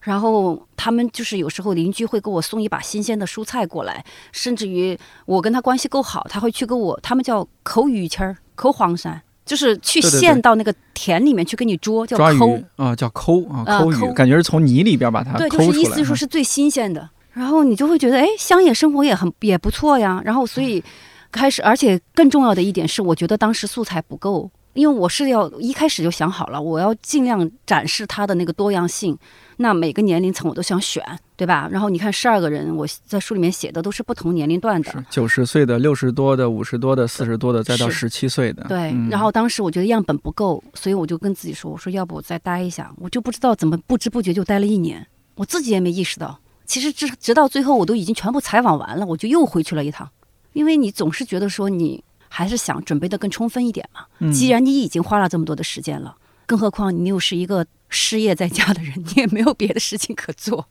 [0.00, 12.48] 然后他们就是有时候邻居会给我送一把新鲜的蔬菜过来，甚至于我跟他关系够好，他会去给我，他们叫抠鱼签儿、抠黄鳝，就是去陷到那个田里面去给你捉，叫抠。
[12.48, 15.60] 鱼啊，叫抠啊，抠鱼，感觉是从泥里边把它对，就。
[15.60, 17.10] 是意思就是说是最新鲜的。
[17.34, 20.22] 然后你就会觉得，哎，乡野生活也很也不错呀。
[20.24, 20.82] 然后所以
[21.30, 29.18] 开始，而且更重要的一点是，我觉得当时素材不够，因为我是要一开始就想好了，我要尽量展示它的那个多样性。
[29.56, 31.00] 那每个年龄层我都想选，
[31.36, 31.68] 对吧？
[31.70, 35.04] 然后你看十二个人，我在书里面写的都是不同年龄段的。
[35.08, 38.64] 九十岁的、六十多的、五十多的、四十多的，再到十七岁的。
[38.68, 46.38] 对，嗯然后当时我觉得样本不够，所以我就跟自己说：“我说要不我再待一下。”我就不知道怎么不知不觉就待了一年，我自己也没意识到。
[46.66, 50.08] 其实直直到最后，我都已经全部采访完了，我就又回去了一趟，
[50.52, 54.06] 因为你总是觉得说你还是想准备的更充分一点嘛。
[54.18, 60.68] 嗯既然你已经花了这么多的时间了，更何况你又是一个失业在家的人，你也没有别的事情可做。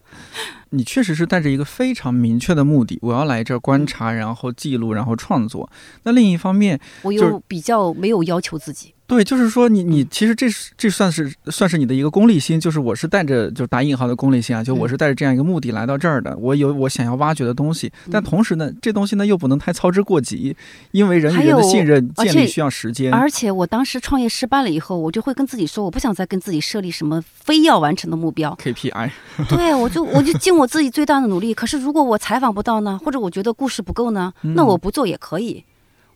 [0.72, 5.70] 你确实是带着一个非常明确的目的，我要来这儿观察，然后记录，然后创作。
[6.04, 20.56] 那另一方面，我又比较没有要求自己，对，就是说你你其实这是这算是算是你的一个功利心，就是我是带着就打引号的功利心啊，就我是带着这样一个目的来到这儿的，我有我想要挖掘的东西，但嗯同时呢，这东西呢又不能太操之过急，
[20.92, 23.14] 因为人与人的信任建立需要时间。
[23.14, 28.58] 而且我当时创业失败了以后，我就会跟自己说，我不想再跟自己设立什么非要完成的目标。
[28.64, 29.12] KPI，
[29.50, 31.54] 对，我就我就尽我自己最大的努力。
[31.54, 35.64] 可是如果我采访不到呢，或者我觉得故事不够呢，嗯那我不做也可以。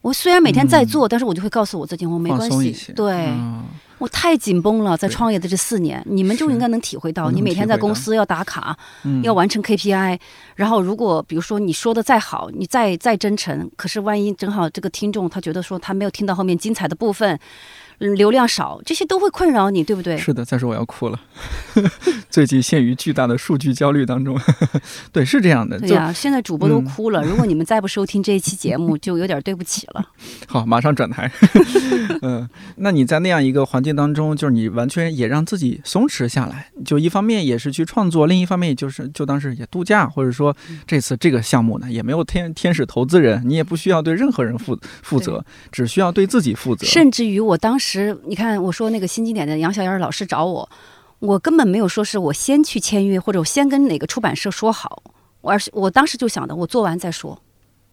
[0.02, 2.94] 我虽然每天在做，但是我就会告诉我自己，我没关系。
[2.94, 3.64] 对，嗯。
[4.00, 8.78] 我太紧绷了，在创业的这四年，你们就应该能体会到，你每天在公司要打卡，
[9.24, 10.20] 要完成 KPI，
[10.54, 17.40] 然后如果比如说你说的再好，你再再真诚，可是万一正好这个听众他觉得说他没有听到后面精彩的部分。
[18.00, 20.18] 流量少，这些都会困扰你，对不对？
[20.18, 21.20] 是的，再说我要哭了。
[22.30, 24.40] 最近陷于巨大的数据焦虑当中。
[25.12, 25.80] 对，是这样的。
[25.80, 27.24] 对呀，现在主播都哭了。
[27.24, 30.06] 如果你们再不收听这一期节目，就有点对不起了。
[30.46, 31.32] 好，马上转台。
[32.22, 40.56] 嗯，那你在那样一个环境当中，就是你完全也让自己松弛下来，就一方面也是去创作，另一方面就是就当是也度假，或者说
[40.86, 46.86] 这次这个项目呢也没有天天使投资人，你也不需要对任何人负负责，只需要对自己负责。
[46.86, 47.87] 甚至于我当时。
[47.88, 50.70] 时，你看我说那个新经典的杨小燕老师找我，
[51.20, 55.02] 我根本没有说是我先去签约，或者我先跟哪个出版社说好，
[55.40, 57.42] 我而是我当时就想的，我做完再说，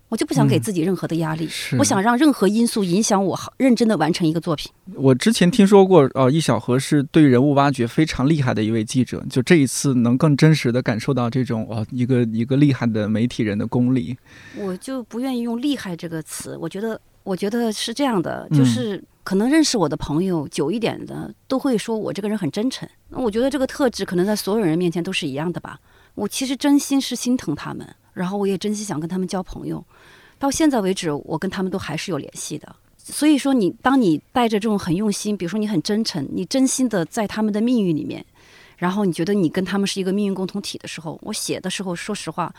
[0.09, 4.73] 我就不想给自己任何的压力，不想让任何因素影响我认真的完成一个作品。
[4.95, 14.17] 我之前听说过，呃，易小河是对人物挖掘非常厉害的一位记者，就这一次能更真实的感受到这种哦，一个一个厉害的媒体人的功力。
[14.57, 19.03] 我就不愿意用厉害这个词，我觉得，我觉得是这样的，就是。
[19.25, 22.87] 可能认识我的朋友久一点的，都会说我这个人很真诚。
[23.09, 25.81] 那我觉得这个特质可能在所有人面前都是一样的吧。
[26.15, 29.83] 我其实真心是心疼他们，然后我也真心想跟他们交朋友。
[30.39, 32.77] 到现在为止，我跟他们都还是有联系的。
[32.99, 38.23] 所以说，你当你带着这种很用心，比如说你很真诚，你真心的在他们的命运里面，
[38.77, 42.55] 然后你觉得你跟他们是一个命运共同体的时候，我写的时候，说实话。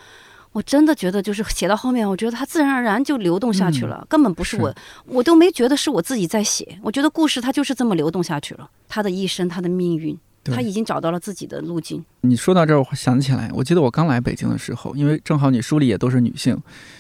[0.56, 4.74] 我真的觉得，就是写到后面，我觉得它自然而然就流动下去了，根本不是我，
[5.06, 6.80] 我都没觉得是我自己在写。
[6.82, 12.02] 我觉得故事它就是这么流动下去了，他的一生，他的命运，他已经找到了自己的路径。
[12.22, 16.58] 你说到这儿，我想起来，我记得我刚来北京的时候，因为正好你书里也都是女性，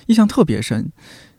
[0.08, 0.92] 印象特别深。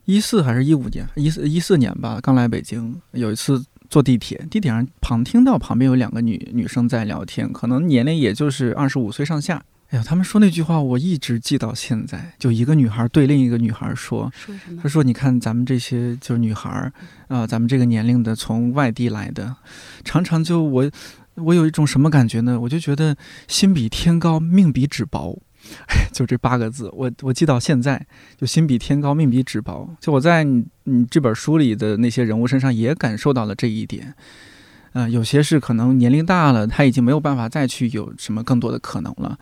[0.07, 1.07] 一四还是一五年？
[1.17, 9.63] 一四一四年吧，刚来北京，有一次坐地铁，地铁上旁听到旁边有两个女女生在聊天，可能年龄也就是二十五岁上下。
[9.91, 12.33] 哎呀，他们说那句话，我一直记到现在。
[12.41, 14.81] 就一个女孩对另一个女孩说：“说什么？
[14.83, 16.93] 她说：‘你看咱们这些就是女孩儿
[17.29, 19.55] 啊，咱们这个年龄的从外地来的，
[20.05, 20.91] 常常就我
[21.37, 22.59] 我有一种什么感觉呢？
[22.61, 25.41] 我就觉得心比天高，命比纸薄。
[25.89, 29.89] 哎，就这八个字，我我记到现在，就心比天高，命比纸薄。
[30.01, 34.15] 就我在你你这本书里的那些人物身上也感受到了这一点。”
[34.99, 39.37] 嗯，有些是可能年龄大了，他已经没有办法再去有什么更多的可能了；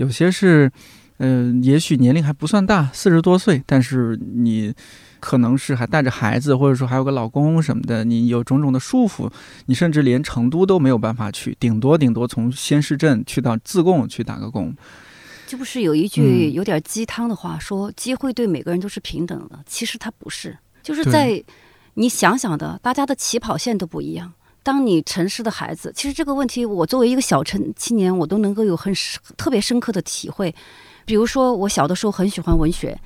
[0.00, 0.72] 有些是，
[1.18, 4.72] 嗯，也许年龄还不算大，四十多岁，但是你
[5.20, 9.30] 可能是还带着孩子，或者说还有个老公什么的，你有种种的束缚，
[9.66, 14.74] 你甚至连成都都没有办法去，顶多顶多从仙市镇去到自贡去打个工。
[15.46, 21.44] 这不是有一句有点鸡汤的话，说机会对每个人都是平等的，其实它不是，就是在
[21.92, 24.32] 你想想的，大家的起跑线都不一样。
[24.62, 28.92] 当你城市的孩子，其实这个问题，我作为一个小城青年，我都能够有很
[29.36, 30.54] 特别深刻的体会。
[31.06, 32.96] 比如说，我小的时候很喜欢文学，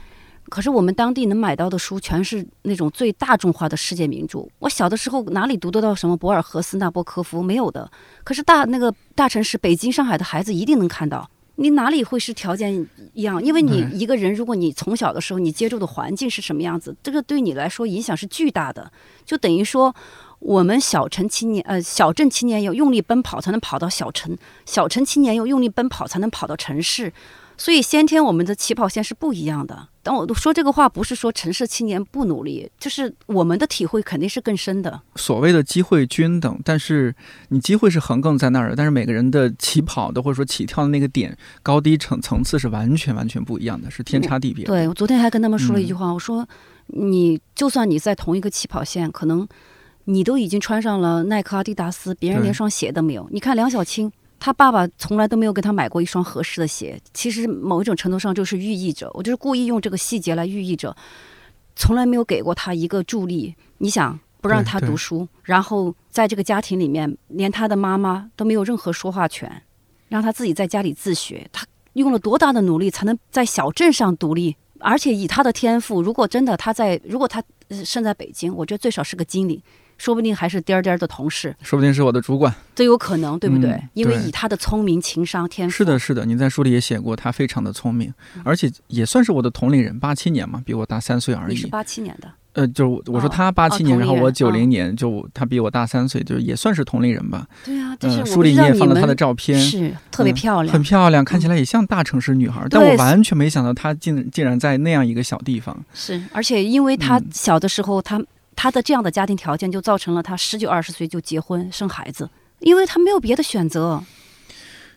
[0.51, 4.47] 可是我们当地能买到的书全是那种最大众化的世界名著。
[4.59, 7.41] 我小的时候哪里读得到什么博尔赫斯、纳博科夫？
[7.41, 7.89] 没有的。
[8.25, 11.31] 可是大那个大城市，北京、上海的孩子一定能看到。
[11.57, 12.75] 你哪里会是条件
[13.15, 13.41] 一样？
[13.41, 18.91] 因为你一个人，如果你从小的时候你接触的环境是什么样子，这个对你来说影响是巨大的。
[19.25, 19.95] 就等于说。
[20.45, 27.11] 我们小城青年，呃，小镇青年要用力奔跑才能跑到小城，小城青年要用力奔跑才能跑到城市，
[27.57, 29.89] 所以先天我们的起跑线是不一样的。
[30.03, 35.01] 但我都说这个话，不是说城市青年不努力，就是我们的体会肯定是更深的。
[35.17, 37.15] 所谓的机会均等，但是
[37.49, 44.67] 你机会是横亘在那儿的，但是每个人的起跑的或者说起跳的那个点高低层层次是完全完全不一样的，是天差地别。
[44.67, 46.47] 对我昨天还跟他们说了一句话，我说
[46.89, 49.49] 你就算你在同一个起跑线，可能。
[50.05, 53.27] 你都已经穿上了耐克、阿迪达斯，别人连双鞋都没有。
[53.31, 57.01] 你看梁小青，他爸爸从来都没有给他买过一双合适的鞋。
[57.13, 60.95] 其实某一种程度上就是寓意着，我就是故意用这个细节来寓意着，
[61.75, 63.55] 从来没有给过他一个助力。
[63.79, 69.63] 你想不让他读书，然后在这个家庭里面，连他的妈妈都没有任何说话权，
[70.09, 71.49] 让他自己在家里自学。
[71.51, 74.57] 他用了多大的努力才能在小镇上独立？
[74.81, 77.43] 而且以他的天赋，如果真的他在，如果他
[77.85, 79.63] 生在北京，我觉得最少是个经理。
[79.97, 83.81] 说不定还是颠颠的同事，说不定是我的主管，都有可能，对不对？
[83.95, 86.25] 因为以他的聪明、情商、天赋，是的，是的。
[86.27, 91.55] 您在书里也写过，他非常的聪明，而且也算是我的同龄人，八七年嘛，比我大三岁而已。
[91.55, 92.29] 你是八七年的？
[92.55, 97.47] 呃，就我说他八七年，然后我九零年，就他比我大三岁，就也算是同龄人吧。
[97.65, 105.77] 对啊，嗯，书里你也放了他的照片，是特别漂亮，很漂亮，看起来也像大城市女孩，但我完全没想到她竟竟然在那样一个小地方。
[105.93, 108.23] 是，而且因为他小的时候他。
[108.57, 112.29] 他的这样的家庭条件就造成了他十九二十岁就结婚生孩子，
[112.61, 114.03] 因为他没有别的选择。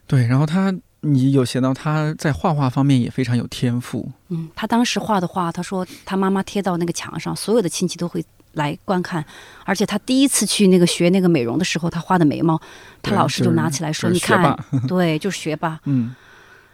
[0.05, 4.09] 对，然后他，你有写到他在画画方面也非常有天赋。
[4.29, 9.25] 嗯，他当时画的画，他说他妈妈贴到那个墙上，所有的亲戚都会来观看。
[9.65, 12.59] 而且他第一次去那个学那个美容的时候，他画的眉毛，
[13.01, 15.79] 他老师就拿起来说：“你看，对，就是学霸。
[15.85, 16.15] ”嗯。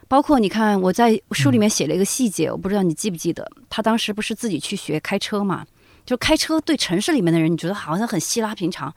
[0.08, 5.66] 包括你看，我在书里面写了一个细节，我不知道你记不记得，他当时不是自己去学开车嘛？
[6.06, 8.93] 就开车对城市里面的人，你觉得好像很稀拉平常，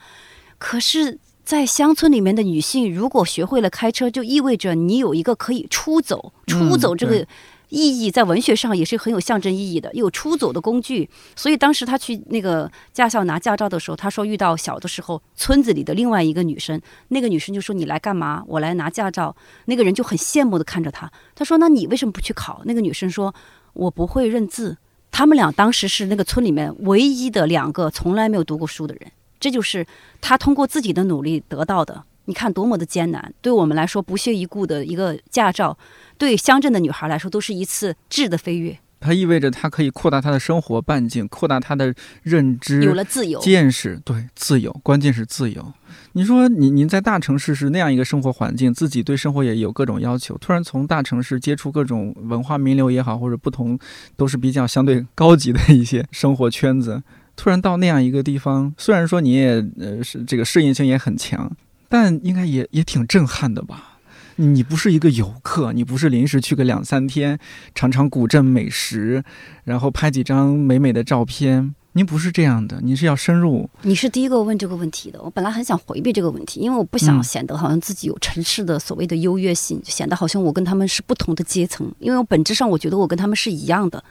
[0.58, 1.18] 可是。
[1.46, 7.24] 在乡村里面的女性，如果学会了开车，就意味着你有一个可以出走、出走这个
[7.68, 11.08] 意义，在文学上也是很有象征意义的，有出走的工具。
[11.36, 18.42] 所以当时他去那个驾校拿驾照的时候，他说遇到小的时候村子里的另外一个女生，那个女生就说：“你来干嘛？
[18.48, 19.36] 我来拿驾照。”
[19.66, 23.32] 那个人就很羡慕的看着他，他说：“那你为什么不去考？”那个女生说
[23.74, 24.78] ：“我不会认字。”
[25.16, 29.10] 他们俩当时是那个村里面唯一的两个从来没有读过书的人。
[29.40, 29.86] 这就是
[30.20, 32.04] 他通过自己的努力得到的。
[32.26, 35.78] 你看多么的艰难，对我们来说不屑一顾的一个驾照，
[36.18, 38.78] 对乡镇的女孩来说都是一次质的飞跃。
[39.00, 44.00] 它意味着它可以扩大他的生活半径，扩大他的认知，有了自由见识。
[44.04, 45.72] 对，自由，关键是自由。
[46.12, 53.78] 你说，你您在大城市是那样一个生活环境，自己对生活也有各种要求，突然从大城市接触各种文化名流也好，或者不同，
[54.16, 57.02] 都是比较相对高级的一些生活圈子。
[57.36, 61.54] 突然到那样一个地方，虽然说你也呃是这个适应性也很强，
[61.86, 63.95] 但应该也也挺震撼的吧？
[64.36, 67.38] 你不是一个游客，你不是临时去个两三天，
[67.74, 69.24] 尝尝古镇美食，
[69.64, 71.74] 然后拍几张美美的照片。
[71.92, 73.68] 您不是这样的，你是要深入。
[73.80, 75.22] 你是第一个问这个问题的。
[75.22, 81.90] 我本来很想回避这个问题，因为我不想显得好像自己有城市的所谓的优越性，显得好像我跟他们是不同的阶层。
[81.98, 84.04] 因为我本质上我觉得我跟他们是一样的。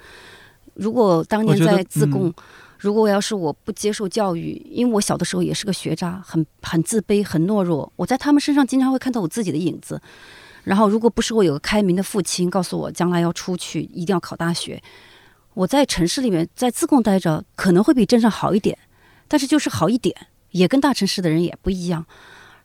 [0.73, 2.33] 如果当年在自贡。
[2.77, 7.91] 如果要是我不接受教育，因为我小的时候也是个学渣，很很自卑，很懦弱。
[7.95, 10.01] 我在他们身上经常会看到我自己的影子。
[10.63, 14.81] 然后，如果不是我有个开明的父亲告诉我将来要出去，一定要考大学，
[15.53, 18.75] 我在城市里面在自贡待着，可能会比镇上好一点，
[19.27, 20.15] 但是就是好一点，
[20.49, 22.03] 也跟大城市的人也不一样。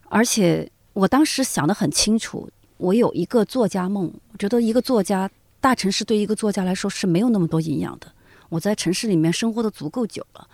[0.09, 8.11] 而且我当时想得很清楚，我有一个作家梦，我觉得一个作家，大城市对一个作家来说是没有那么多营养的。
[8.51, 10.45] 我在城市里面生活的足够久了，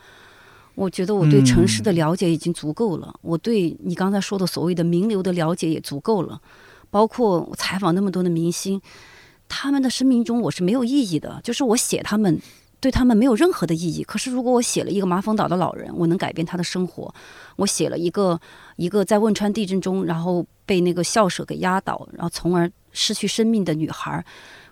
[0.76, 3.12] 我觉得我对城市的了解已经足够了。
[3.24, 6.39] 我对你刚才说的所谓的名流的了解也足够了，
[6.91, 8.80] 包括我采访那么多的明星，
[9.50, 12.39] 他们的生命中我是没有意义的，就是我写他们，
[12.80, 14.04] 对他们没有任何的意义。
[14.04, 17.12] 可是如果我写了一个麻风岛的老人，我能改变他的生活；
[17.56, 18.39] 我写了一个
[18.76, 24.24] 一个在汶川地震中然后被那个校舍给压倒，然后从而失去生命的女孩，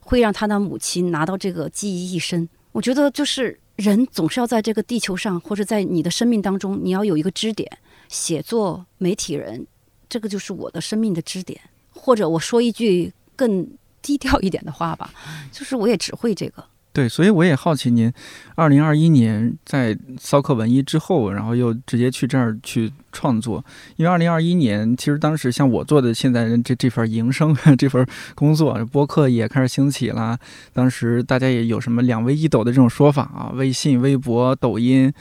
[0.02, 2.48] 会让她的母亲拿到这个记忆一生。
[2.76, 7.72] 我觉得就是人总是要在这个地球上，或者在你的生命当中，你要有一个支点。
[8.10, 9.66] 写作、媒体人，
[10.10, 11.58] 这个就是我的生命的支点。
[11.94, 13.66] 或者我说一句更
[14.02, 15.14] 低调一点的话吧，
[15.54, 16.66] 就是我也只会这个。
[16.96, 18.10] 对，所以我也好奇您，
[18.56, 23.62] 二零二一年在骚客文艺之后，然后又直接去这儿去创作。
[23.98, 30.40] 因为二零二一年，其实当时像我做的现在这这份营生 这份工作，播客也开始兴起了。
[30.72, 35.14] 当时大家也有什么两微一抖的这种说法啊，微信、微博、抖音。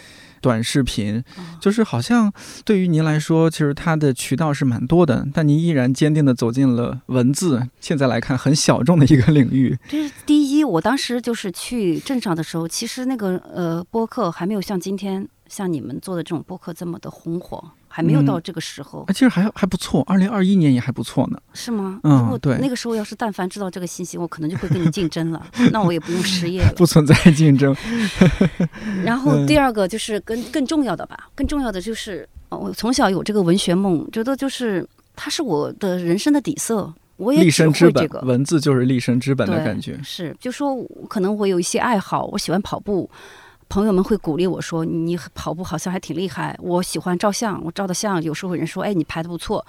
[0.44, 1.24] 短视频
[1.58, 2.30] 就是好像
[2.66, 7.66] 对于您来说，其实它的渠道是蛮多的，但您依然坚定的走进了文字。
[7.80, 9.78] 现在来看，很小众的一个领域。
[9.88, 17.64] 这是第一，我当时就是去镇上的时候，其实那个呃播客还没有像今天像你们做的这种播客这么的红火。
[17.96, 21.38] 还没有到这个时候，其实还还不错，二零二一年也还不错呢。
[21.52, 22.00] 是吗？
[22.02, 22.58] 嗯，对。
[22.58, 26.72] 那个时候要是但凡知道这个信息，我可能就会跟你竞争了， 那我也不用失业了。
[26.76, 27.72] 不存在竞争。
[29.04, 34.84] 然后第二个就是更更重要的吧，更重要的就是，我从小有这个文学梦，觉得就是
[35.14, 38.02] 它是我的人生的底色，我也立身之本。
[38.02, 40.00] 这个文字就是立身之本的感觉。
[40.02, 40.76] 是，就说
[41.08, 43.08] 可能我有一些爱好，我喜欢跑步。
[43.74, 49.66] 朋友们会鼓励我说：“你跑步好像还挺厉害。”我喜欢照相，我照的相有时候有人说：“哎，你拍的不错。”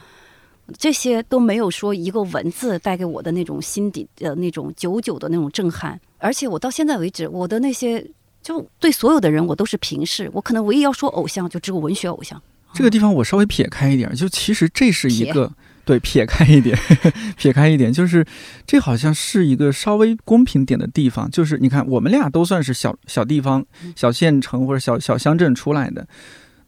[0.78, 6.00] 这些都没有说一个文字带给我的那种心底的那种久久的那种震撼。
[6.20, 8.08] 而且我到现在为止，我的那些
[8.44, 10.30] 就对所有的人我都是平视。
[10.34, 12.40] 我可能唯一要说偶像，就只有文学偶像。
[12.76, 15.52] 这个地方我稍微撇开一点，就其实这是一个。
[15.86, 16.76] 对，撇开一点，
[17.38, 18.26] 撇开一点，就是
[18.66, 21.30] 这好像是一个稍微公平点的地方。
[21.30, 23.64] 就是你看，我们俩都算是小小地方、
[23.96, 26.08] 小县城或者小小乡镇出来的，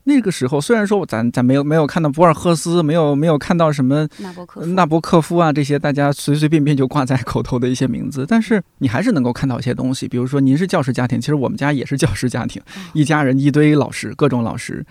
[0.03, 10.07] 那个时候虽然说咱咱没有没有看到博尔赫斯，没有没有看到什么纳博科纳博科夫啊这些大家随随便便就挂在口头的一些名字，但是你还是能够看到一些东西。
[10.07, 12.61] 比如说您是教师家庭，其实我们家也是教师家庭，
[12.93, 14.85] 一家人一堆老师，各种老师。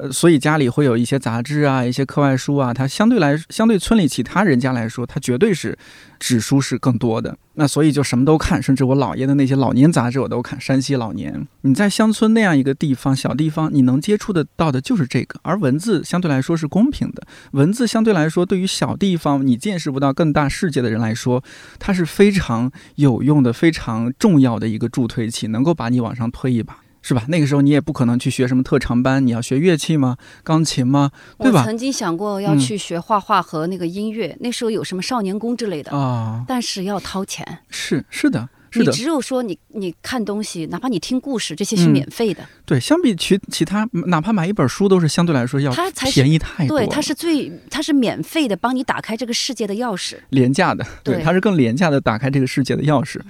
[0.00, 5.76] 呃，所以家里会有一些杂志啊，一些课外书啊，它相对来，相对村里其他人家来说，它绝对是
[6.18, 7.36] 纸书是更多的。
[7.56, 10.58] 那所以就什么都看，甚至我姥爷的那些老年杂志我都看。
[10.58, 15.38] 山西老年，你在乡村那样一个地方，小地方，你能接触得到的就是这个。
[15.42, 21.44] 而文字相对来说是公平的，文字相对来说对于小地方你见识不到更大世界的人来说，
[21.78, 26.78] 它是非常有用的、非常重要的一个助推器，能够把你往上推一把。
[27.02, 27.24] 是吧？
[27.28, 30.16] 那个时候你也不可能去学什么特长班，你要学乐器吗？
[30.42, 31.10] 钢琴吗？
[31.38, 31.60] 对吧？
[31.60, 37.60] 我曾经想过要去学画画和那个音乐，那时候有什么少年宫之类的啊，但是要掏钱。
[37.68, 38.48] 是是的。
[38.72, 42.46] 你只有说你你看东西，哪怕你听故事，这些是免费的。
[42.64, 45.72] 对，相比其其他，哪怕买一本书都是相对来说要
[46.12, 46.78] 便宜太多。
[46.78, 50.18] 对，它是最它是免费的，帮你打开这个世界的钥匙。
[50.28, 53.18] 廉价的，对，它是更廉价的打开这个世界的钥匙。
[53.18, 53.24] 嗯，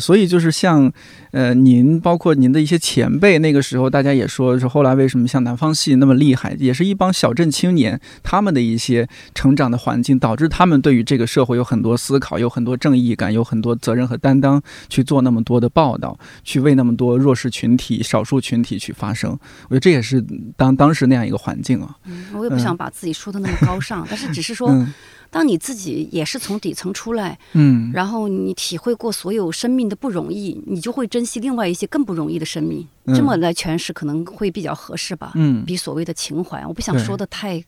[0.00, 0.92] 所以就是像，
[1.30, 19.30] 呃，您包括您的一些前辈，那个时候大家也说，是后来为什么像南方系那么厉害，也是一帮小镇青年，他们的一些成长的环境，导致他们对于这个社会有很多思考，有很多正义感，有很多责任和担当，去做那么多的报道，去为那么多弱势群体、少数群体去发声。
[19.64, 20.24] 我觉得这也是
[20.56, 21.96] 当当时那样一个环境啊。
[22.06, 24.86] 嗯，我也不想把自己说的那么高尚，但是只是 说。
[25.28, 32.86] 当你自己也是从底层出来，嗯，然后你体会过所有生命的不容易，你就会珍惜另外一些更不容易的生命。
[33.14, 35.32] 这么来诠释可能会比较合适吧？
[35.34, 37.62] 嗯，比所谓的情怀，我不想说的太。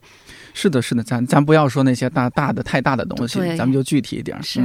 [0.55, 4.43] 是的，是的，咱咱不要说那些大大的太大的东西，咱们就具体一点。
[4.43, 4.61] 是，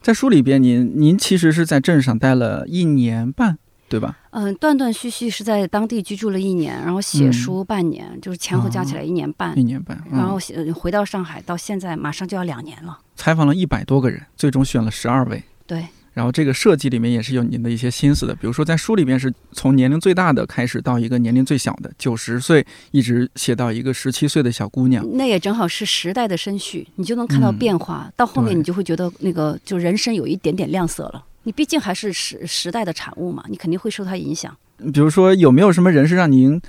[0.00, 3.58] 在书里边，您您其实是在镇上待了一年半。
[3.90, 4.18] 对吧？
[4.32, 9.58] 嗯，断断续续是在当地居住了一年，然后写书半年，就是前后加起来一年半。
[9.58, 10.38] 一年半，然后
[10.74, 12.98] 回到上海，到现在马上就要两年了。
[13.16, 15.42] 采访了一百多个人，最终选了十二位。
[15.66, 15.86] 对。
[16.18, 25.06] 然后这个设计里面也是有您的一些心思的，比如说在书里面是从年龄最大的开始，到一个年龄最小的九十岁，一直写到一个十七岁的小姑娘。
[25.12, 28.12] 那也正好是时代的声序，你就能看到变化。
[28.16, 31.24] 到后面你就会觉得那个就人生有一点点亮色了。
[31.44, 34.52] 你毕竟还是时时代的产物嘛，你肯定会受它影响。
[34.92, 36.60] 比如说，有没有什么人是让您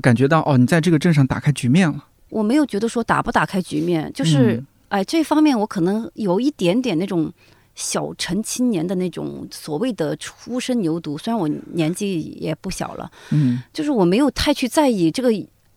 [0.00, 2.02] 感觉到哦，你在这个镇上打开局面了？
[2.30, 7.30] 我没有觉得说打不打开局面，就是哎，这方面我可能有一点点那种
[7.76, 11.16] 小城青年的那种所谓的初生牛犊。
[11.16, 15.30] 虽然我年纪也不小了，嗯，就是我没有太去在意这个。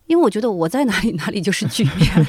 [0.06, 2.26] 因为我觉得我在哪里 哪里就是局面，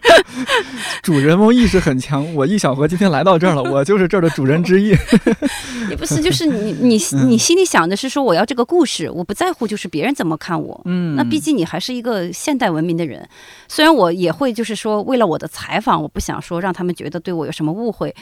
[1.04, 2.34] 主人翁意识很强。
[2.34, 4.96] 我易小河今天来到这儿了，我就是这儿的主人之一。
[5.90, 10.80] 也不是，就是你你你心里想的是说我要这个故事，我不在乎就是别人怎么看我。
[10.86, 13.28] 嗯，那毕竟你还是一个现代文明的人，
[13.68, 18.16] 虽然我也会就是说为了我的采访，我不想说让他们觉得对我有什么误会。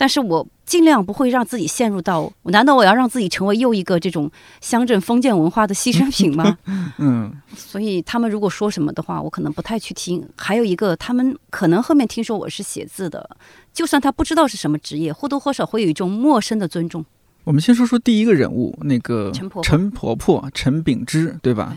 [0.00, 4.30] 但是我尽量不会让自己陷入到，难道我要让自己成为又一个这种
[4.60, 6.56] 乡镇封建文化的牺牲品吗？
[6.98, 10.24] 嗯，所以他们如果说什么的话，我可能不太去听。
[10.36, 13.28] 还有一个，他们可能后面听说我是写字的，
[13.72, 17.04] 就算他不知道是什么职业，或多或少会有一种陌生的尊重。
[17.42, 21.76] 我们先说说第一个人物，那个陈婆陈婆婆陈秉之，对吧？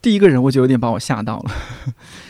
[0.00, 1.50] 第一个人物就有点把我吓到了。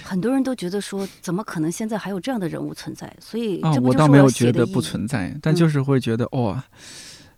[0.08, 3.14] 很多人都觉得说，怎么可能现在还有这样的人物存在？
[3.20, 6.62] 所以啊，我倒没有觉得不存在，但就是会觉得哦，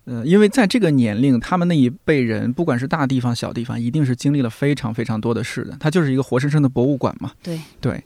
[0.05, 5.77] 呃，因为在这个年龄，他们那一辈人，不管是大地方小地方，一定是经历了非常非常多的事的。
[5.81, 7.33] 它就是一个活生生的博物馆嘛。
[7.43, 8.03] 对对。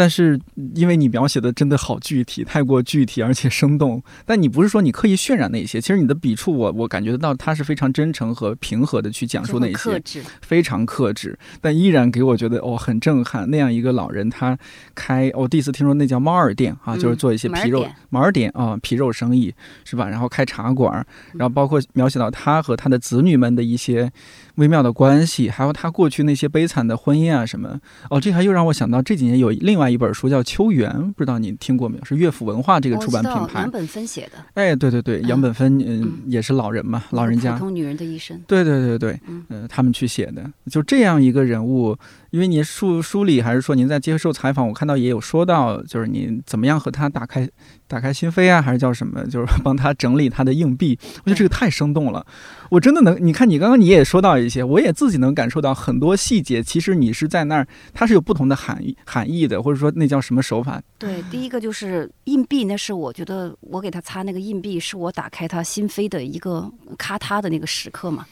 [0.00, 0.40] 但是
[0.74, 4.02] 因为你描写的真的好具体，太过具体而且生动。
[4.24, 10.02] 但你不是说你刻意渲染那些，其实你的笔触我我感觉得到，他是非常真诚和平和的去讲述那些，
[10.40, 13.50] 非常克制，但依然给我觉得哦很震撼。
[13.50, 14.56] 那样一个老人，他
[14.94, 20.08] 开我第一次听说那叫猫耳店啊，就是做一些皮肉猫耳店啊皮肉生意是吧？
[20.08, 24.10] 然后开茶馆，然后包括描写到他和他的子女们的一些。
[24.56, 27.80] 微妙的关系，还有他过去那些悲惨的婚姻啊什么
[28.10, 32.04] 哦，这还又让我想到这几年有另外一本书叫《秋园》，不知道你听过没有？
[32.04, 33.60] 是乐府文化这个出版品牌。
[33.60, 34.42] 杨本芬写的。
[34.54, 37.52] 哎，对对对，杨本芬嗯也是老人嘛，老人家。
[37.54, 38.40] 普通女人的一生。
[38.46, 41.96] 对对对对，嗯，他们去写的，就这样一个人物。
[42.30, 47.48] 因为您书书里还是说您在接受采访，我看到也有说到，就是您怎么样和他打开
[47.88, 50.98] 打开心扉啊，还是叫什么，就是 帮他整理他的硬币。
[51.24, 52.24] 我觉得这个太生动了，
[52.70, 56.62] 我真的能，你看你刚刚你也说到一些，我也自己能感受到很多细节。
[56.62, 60.80] 其实你是在那儿，它是有不同的含义含义的，或者说那叫什么手法？
[60.98, 68.24] 对，第一个就是硬币，那是我觉得我给他擦那个硬币，是我打开他心扉的一个咔嗒的那个时刻嘛。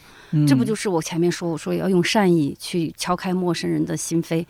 [0.47, 4.45] 这不就是我前面说我说要用善意去敲开陌生人的心扉？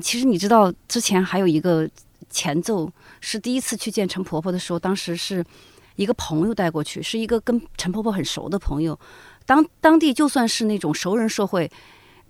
[0.00, 1.88] 其实你知道，之前还有一个
[2.28, 5.44] 前奏，是第一次去见陈婆婆的时候，当时是
[5.96, 8.98] 一个朋友带过去，是一个跟陈婆婆很熟的朋友。
[9.46, 11.70] 当当地就算是那种熟人社会，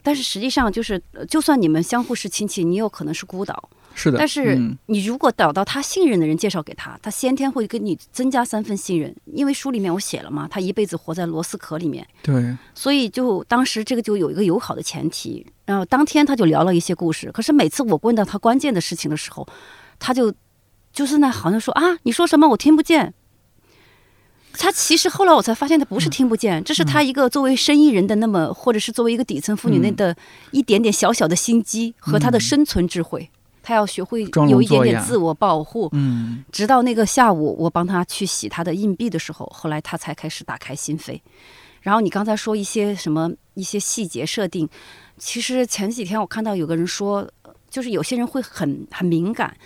[0.03, 3.69] 但是实际上就是，就算你们相互是亲戚，你有可能是孤岛。
[3.95, 9.15] 是的，但是你如果找到他信任的人介绍给他，他先天会跟你增加三分信任。
[9.27, 12.07] 因为书里面我写了嘛，他一辈子活在螺丝壳里面。
[12.23, 15.47] 对，所以就当时这个就有一个友好的前提。
[15.65, 19.47] 然后当天他就聊了一些故事，可是每次我问到他关键的事情的时候，
[19.99, 20.33] 他就
[20.93, 23.15] 就是那好像说啊，你说什么我听不见。
[24.55, 30.15] 他其实后来我才发现，他不是听不见，这是他一个作为生意人的那么，或者是作为一个底层妇女那的
[30.51, 33.31] 一点点小小的心机和他的生存智慧。
[33.63, 41.21] 他要学会有一点点自我保护，嗯，直到那个下午，我帮他去洗他的硬币的时候，后来他才开始打开心扉。
[41.81, 44.69] 然后你刚才说一些什么一些细节设定，
[45.19, 47.29] 其实前几天我看到有个人说，
[47.71, 49.57] 就是有些人会很很敏感。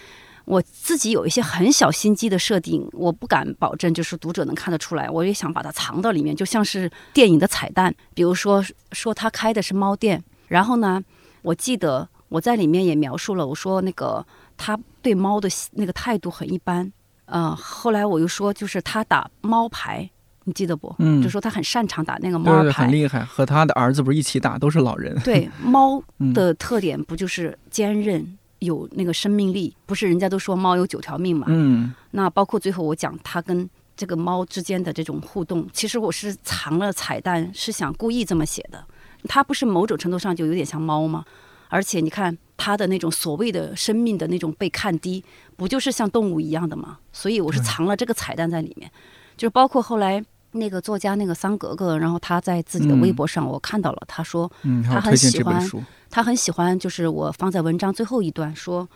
[0.44, 7.94] 我自己有一些很小心机的设定，我不敢保证就是读者能看得出来，我也想把它藏到里面，就像是电影的彩蛋。
[8.14, 11.02] 比如说说他开的是猫店，然后呢，
[11.42, 12.08] 我记得。
[12.28, 14.24] 我在里面也描述了，我说那个
[14.56, 16.90] 他对猫的那个态度很一般，
[17.26, 20.08] 嗯，后来我又说就是他打猫牌，
[20.44, 20.94] 你记得不？
[20.98, 23.24] 嗯，就说他很擅长打那个猫牌，很厉害。
[23.24, 25.18] 和他的儿子不是一起打，都是老人。
[25.20, 26.02] 对， 猫
[26.34, 29.76] 的特点不就是坚韧，有那个生命力？
[29.86, 31.46] 不是人家都说猫有九条命嘛？
[31.48, 38.84] 嗯，那包括最后我讲他跟这个猫之间的这种互动，其实我是藏了彩蛋，是想故意这么写的。
[39.28, 41.24] 他不是某种程度上就有点像猫吗？
[41.68, 45.24] 而且你看他的那种所谓的生命的那种被看低，
[45.56, 46.98] 不就是像动物一样的吗？
[47.12, 48.90] 所以我是藏了这个彩蛋在里面，
[49.36, 54.50] 就是包括后来那个作家那个桑格格，然后他在自己的微博上我看到了，他说
[54.84, 55.70] 他很喜欢，
[56.08, 58.88] 他很喜欢，就是我放在文章最后一段说，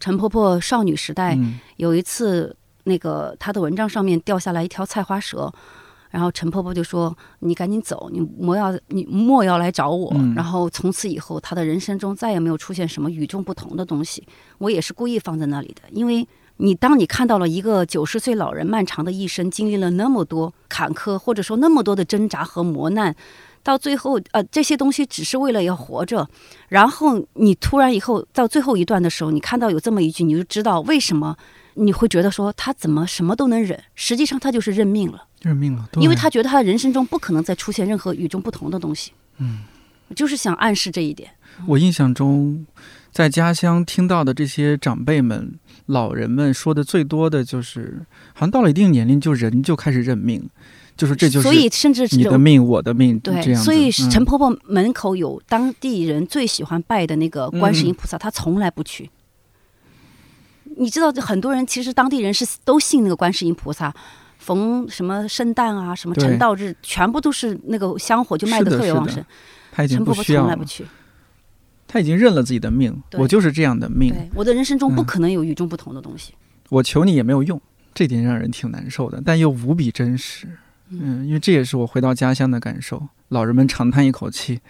[0.00, 1.38] 陈婆婆少女时代
[1.76, 5.52] 有一次那个她的文章上面掉下来一条菜花蛇。
[6.14, 7.12] 然后陈婆婆就说
[7.42, 14.24] ：“你赶紧走，你莫要你莫要来找我。”然后从此以后，她的人生中再也没有出现什么与众不同的东西。
[14.58, 16.24] 我也是故意放在那里的，因为
[16.58, 23.12] 你当你看到了一个九十岁老人漫长的一生，经历了那么多坎坷，或者说那么多的挣扎和磨难，
[23.64, 26.28] 到最后，呃，这些东西只是为了要活着。
[26.68, 31.36] 然后你突然以后到最后一段的时候，你看到有这么一句，你就知道为什么
[31.74, 35.26] 你会觉得说他怎么什么都能忍，实际上他就是认命了。
[35.42, 39.12] 认命了，因为他觉得他的人生中不可能再出现任何与众不同的东西。
[39.38, 39.60] 嗯，
[40.16, 41.30] 就是想暗示这一点。
[41.66, 42.66] 我印象中，
[43.12, 45.54] 在家乡听到的这些长辈们、
[45.86, 50.48] 老人们说的最多的就是，好像到了一定年龄，就人就开始认命，
[50.96, 59.10] 就是这就是所以甚至你的命，我的命，对，这样所以陈婆婆门口有当地人最喜欢拜的那个观世音菩萨，她从来不去。
[60.76, 63.94] 你知道，很多人其实当地人是都信那个观世音菩萨。
[64.36, 69.24] 逢什么圣诞啊，什么成道日，全部都是那个香火就卖的特别旺盛。
[69.88, 70.84] 陈婆婆从来不去，
[71.88, 74.14] 他已经认了自己的命，我就是这样的命。
[74.34, 76.34] 我的人生中不可能有与众不同的东西。
[76.68, 77.58] 我求你也没有用，
[77.94, 80.46] 这点让人挺难受的，但又无比真实。
[80.90, 83.08] 嗯，因为这也是我回到家乡的感受。
[83.28, 84.60] 老人们长叹一口气，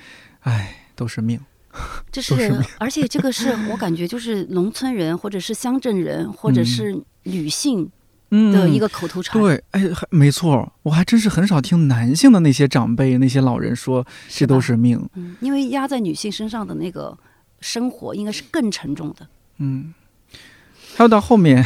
[0.43, 1.41] 唉，都是命。
[2.11, 7.91] 这是，而且这个是我感觉就是农村人，或者是乡镇人，或者是女性。
[8.53, 17.17] 的一个口头禅，对，哎，没错，我还真是很少听男性的那些长辈、那些老人说这都是命，嗯，因为压在女性身上的那个
[17.61, 19.95] 生活应该是更沉重的，嗯，
[20.97, 21.65] 还有到后面，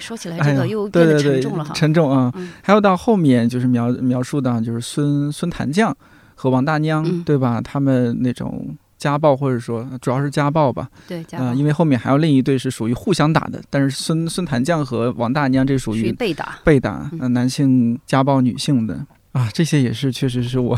[0.00, 5.96] 说起来这个又变得沉重了哈，沉重啊，还有到后面就是描描述的，就是孙孙谭将
[6.38, 7.60] 和王大娘，对吧？
[7.60, 8.76] 他们那种。
[8.98, 10.88] 家暴，或者说主要是家暴吧。
[11.06, 20.76] 对，嗯，因为后面还有另一对是属于互相打的，但是孙孙谭将和王大娘这属于被打，被打，那男性家暴女性的啊，这些也是确实是我。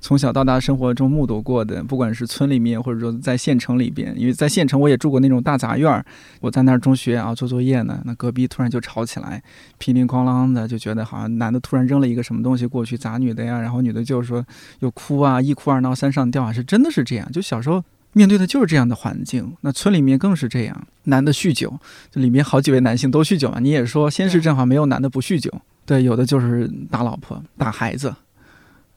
[0.00, 6.04] 从小到大生活中目睹过的，不管是村里面，或者说在县城里边，因为在县城我也住过那种大杂院儿，
[6.40, 9.42] 我在那儿中学啊做作业呢，那隔壁突然就吵起来，
[9.78, 14.44] 乒铃哐啷的，就觉得好像男的突然扔了一个什么东西过去砸女的呀，然后女的就是说
[14.78, 17.84] 又哭啊，一哭二闹三上吊啊，是真的是这样，就小时候
[18.14, 21.78] 面对的就是这样的环境，那村里面更是这样，男的酗酒，
[22.10, 25.52] 这里面好几位男性都酗酒嘛，你也说先是正好没有男的不酗酒，
[25.84, 28.14] 对，有的就是打老婆打孩子。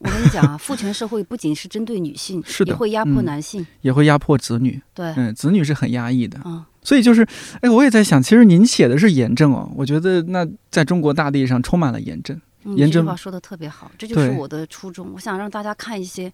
[0.03, 3.65] 我跟你讲啊， 父权社会不仅是针对女性，是的也会压迫嗯男性。
[3.81, 4.79] 也会压迫子女。
[4.93, 6.39] 对，嗯，子女是很压抑的。
[6.43, 7.25] 嗯，所以就是，
[7.61, 12.39] 哎，我也在想，其实您写的是炎症哦，我觉得那在中国大地上充满了炎症。
[12.65, 15.11] 嗯，严正这句话说的特别好，这就是我的初衷。
[15.13, 16.31] 我想让大家看一些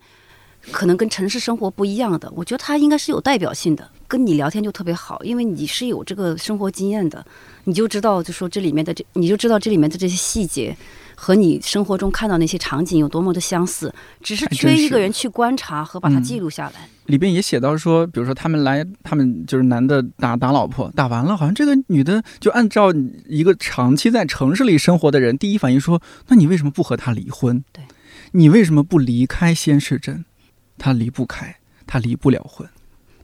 [0.72, 3.88] 可能跟城市生活不一样的，我觉得它应该是有代表性的。
[4.07, 7.24] 跟你聊天就特别好，因为你是有这个生活经验的，
[7.65, 10.76] 你就知道，就说这里面的这，你就知道这里面的这些细节。
[11.22, 16.88] 和你生活中看到那些场景有多么的相似，只是缺一个人去观察和把它嗯记录下来。
[17.07, 22.93] 里边也写到说，比如说他们来，他们就是男的打打老婆，打完了，好像这个女的就按照
[23.28, 27.61] 一个长期在城市里生活的人，第一反应说，那你为什么不和他离婚？
[27.74, 27.84] 对，
[28.32, 30.24] 你为什么不离开仙市镇？
[30.78, 32.65] 他离不开，他离不了婚。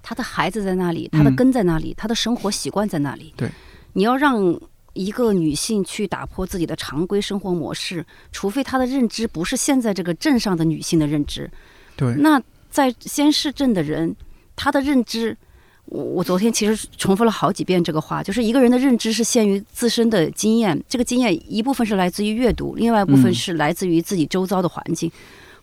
[0.04, 3.34] 他的孩子在那里，他的嗯根在那里，他的生活习惯在那里。
[3.38, 3.50] 对，
[3.94, 4.60] 你要让
[4.96, 11.48] 一个女性去打破自己的常规生活模式，除非她的认知不是现在这个镇上的女性的认知。
[11.96, 12.42] 对，那
[12.72, 14.16] 在先市镇的人，
[14.56, 15.38] 他的认知，
[15.86, 25.12] 我我昨天其实重复了好几遍这个话，就是一个人的认知是限于自身的经验，这个经验一部分是来自于阅读，另外一部分嗯是来自于自己周遭的环境。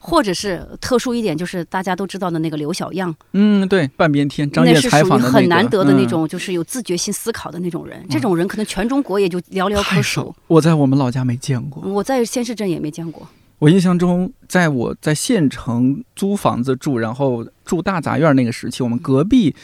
[0.05, 8.05] 或者是特殊一点，就是大家都知道的那个刘小样，嗯，对，半边天，张那是烨采属于很访的那个难得的那嗯种，就是有自觉性思考的那种人。
[8.11, 11.85] 这种人可能全中国也就寥寥可数。，我在我们老家没见过。
[11.89, 13.29] 我在仙市镇也没见过。
[13.61, 19.55] 我印象中，在我在县城租房子住，然后住大杂院那个时期，我们隔壁，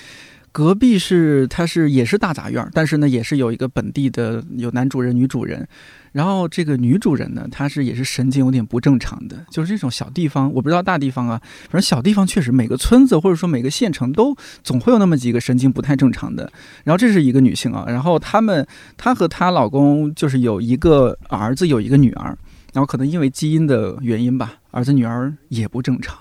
[0.58, 5.64] 隔壁是它是也是大杂院，但是呢也是有一个本地的有男主人、女主人，
[6.10, 11.40] 然后这个女主人呢，她是也是神经有点不正常的，就是这种小地方，我不知道大地方啊，
[11.70, 16.50] 反正小地方确实每个村子或者说每个县城都总会有那么几个神经不太正常的。
[16.82, 22.36] 然后这是一个女性啊，然后她们她和她老公就是有一个儿子，有一个女儿。
[22.74, 26.18] 然后可能因为基因的原因吧，儿子女儿也不正常。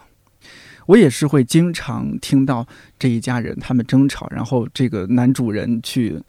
[0.88, 2.66] 我也是会经常听到
[2.98, 6.20] 这一家人他们争吵，然后这个男主人去，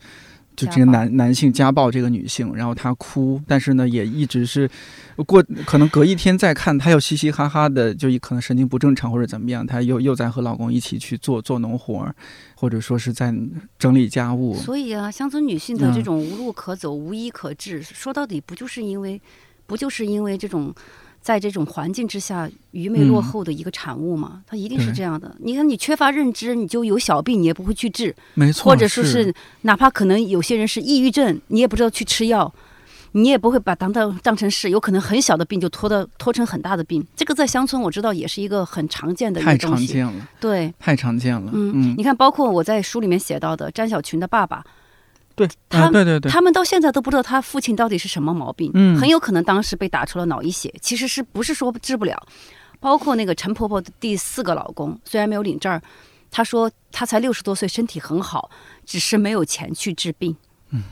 [0.55, 4.69] 就这个男男性家暴这个女性，然后她哭，但是呢也一直是
[5.25, 12.15] 过，可能隔一天再看，她又嘻嘻哈哈的，就可能神经不正常或者怎么样，她又又在和老公一起去做做农活儿，
[12.57, 13.33] 或者说是在
[13.79, 14.57] 整理家务。
[14.57, 19.21] 所以啊，乡村女性的这嗯种无路可走、无依可治，说到底不就是因为，
[19.67, 20.75] 不就是因为这种，
[21.21, 24.43] 在这种环境之下愚昧落嗯后的一个产物嘛？
[24.47, 25.35] 它一定是这样的。
[25.41, 32.53] 你看，你缺乏认知，你就有小病，你也不会去治，没错，或者说是哪怕可能有些人是抑郁症，你也不知道去吃药。
[33.13, 37.05] 你也不会把当当当成是，有可能很小的病就拖到拖成很大的病。
[37.17, 39.87] 这个在乡村我知道也是一个很常见的一太个东西。
[39.87, 41.51] 常见了，对，太常见了。
[41.55, 44.63] 嗯嗯，你看，包括我在书里面写到的詹小群的爸爸，
[45.39, 52.21] 对，他啊，对对对，他们到现在都不知道他父亲到底是什么毛病，嗯很有可能当时被打出了脑溢血，其实是不是说治不了？
[52.81, 55.81] 包括那个陈婆婆的第四个老公，虽然没有领证儿，
[56.31, 58.51] 她说她才六十多岁，身体很好，
[58.85, 60.37] 只是没有钱去治病。
[60.71, 60.83] 嗯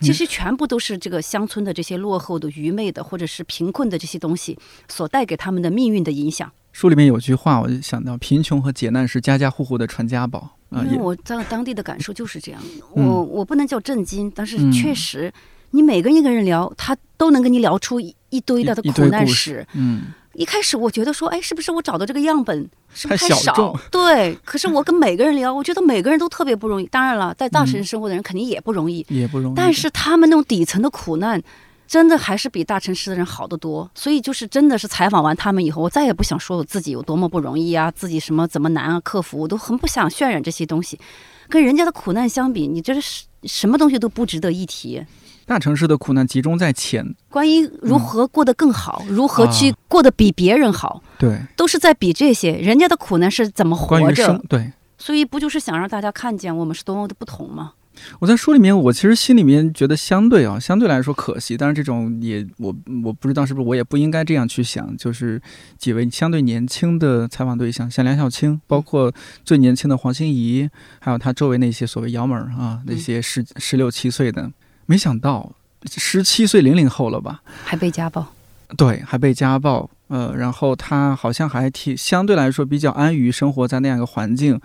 [0.00, 6.52] 其实全部都是这个乡村的这些落后的、愚昧的，或者是贫困的这些东西所带给他们的命运的影响。
[6.70, 12.60] 书里面有句话，我就想到贫穷和劫难是家家户户的传家宝因为我在当地的感受就是这样，
[12.94, 15.32] 嗯我我不能叫震惊，但是嗯确实，
[15.70, 19.66] 你每跟一个人聊，他都能跟你聊出一一堆的苦难史。
[19.72, 20.02] 嗯，
[20.34, 23.80] 一开始我觉得说，哎，是不是我找的这个样本是不是太太少？
[23.90, 26.86] 对，可是我跟每个人聊，我觉得每个人都特别不容易。
[26.86, 29.54] 当然了，在大城嗯市生活的人肯定也不容易，也不容易。
[29.54, 31.42] 但是他们那种底层的苦难。
[31.88, 41.00] 真的还是比大城市的人好得多，所以就是真的是采访完他们以后，我再也不想说我自己有多么不容易啊，自己什么怎么难啊克服，我都很不想渲染这些东西。
[41.48, 45.02] 跟人家的苦难相比，你这是什么东西都不值得一提。
[45.46, 52.52] 大城市的苦难集中在钱，关于如何过得更好，如何去啊过得比别人好，对，都是在比这些。
[52.52, 54.70] 人家的苦难是怎么关于活着生，，对。
[54.98, 57.72] 所以不就是想让大家看见我们是多么的不同吗？
[58.20, 61.56] 我在书里面，我其实心里面觉得相对啊，相对来说可惜。
[61.56, 62.74] 但是这种也我
[63.04, 64.96] 我不知道是不是我也不应该这样去想。
[64.96, 65.40] 就是
[65.76, 69.12] 几位相对年轻的采访对象，像梁晓青，包括
[69.44, 70.68] 最年轻的黄欣怡，
[70.98, 74.50] 还有他周围那些所谓幺门儿啊，那些十十六七岁的，
[74.86, 75.52] 没想到
[75.86, 77.42] 十七岁零零后了吧？
[77.64, 78.34] 还被家暴，
[78.76, 84.60] 对，还被家暴，呃，然后他好像还挺相对来说比较安于生活在那样一个环境，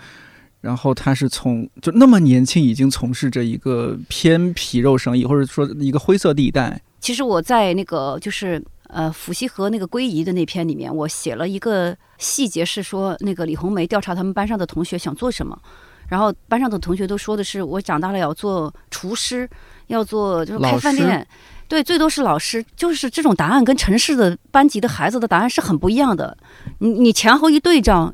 [0.63, 15.59] 然后他是从就那么年轻已经从事着一个偏皮肉生意，或者说一个灰色地带，其实我在那个就是呃伏羲和那个归仪的那篇里面，我写了一个细节，是说那个李红梅调查他们班上的同学想做什么，
[16.07, 19.49] 然后班上的同学都说的是我长大了要做厨师，
[19.87, 21.27] 要做就是开饭店，
[21.67, 26.37] 对，最多是老师，就是这种答案跟城市的班级的孩子的答案是很不一样的。
[26.79, 28.13] 你你前后一对照，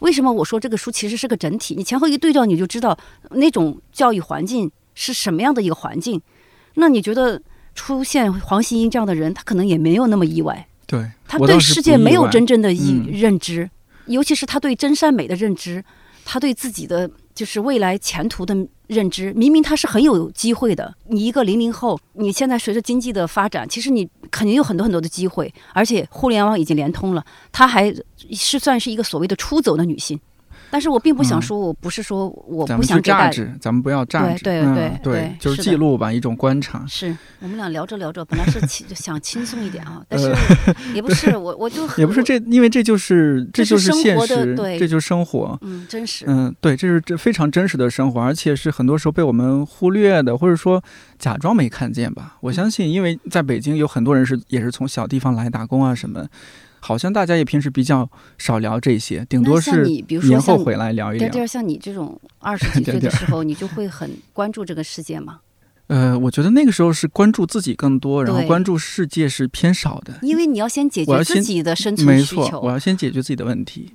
[0.00, 1.74] 为什么我说这个书其实是个整体？
[1.74, 2.98] 你前后一对照，你就知道
[3.30, 6.20] 那种教育环境是什么样的一个环境。
[6.74, 7.40] 那你觉得
[7.74, 10.66] 出现黄新英这样的人，他可能也没有那么意外。
[10.86, 13.70] 对，他对世界没有真正的意认知，
[14.06, 15.84] 尤其是他对真善美的认知，
[16.24, 17.08] 他对自己的
[17.40, 18.54] 就是未来前途的。
[18.90, 20.92] 认知明明他是很有机会的。
[21.06, 27.94] 你一个零零后，你现在随着经济的发展，其实你肯定有很多很多的机会，而且互联网已经连通了，他还
[28.32, 30.18] 是算是一个所谓的出走的女性。
[30.70, 36.84] 但是我并不想说，我不是说我不想榨汁，咱们不要榨汁，对对对，就是记录吧，一种观察。
[36.86, 40.34] 是我们俩聊着聊着，本来是轻想轻松一点啊，但是
[40.94, 50.82] 也不是，我我就也不是这，因为这就是这就是现实，对，这就是生活，嗯，真实，嗯，对，这是这非常真实的生活，而且是很多时候被我们忽略的，或者说
[51.18, 52.36] 假装没看见吧。
[52.40, 56.26] 我相信，因为在北京有很多人是也是从小地方来打工啊什么。
[56.80, 59.84] 好像大家也平时比较少聊这些，顶多是
[60.22, 61.28] 年后回来聊一聊。
[61.28, 65.40] 对，像你这种二十几岁的 时候，你就会很关注这个世界吗？
[65.88, 70.18] 呃，我觉得那个时候是关注自己更多，然后关注世界是偏少的。
[70.22, 73.92] 因为你要先解决自己的生存需求，我要先解决自己的问题。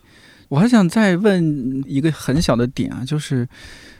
[0.49, 3.47] 我还想再问一个很小的点啊，就是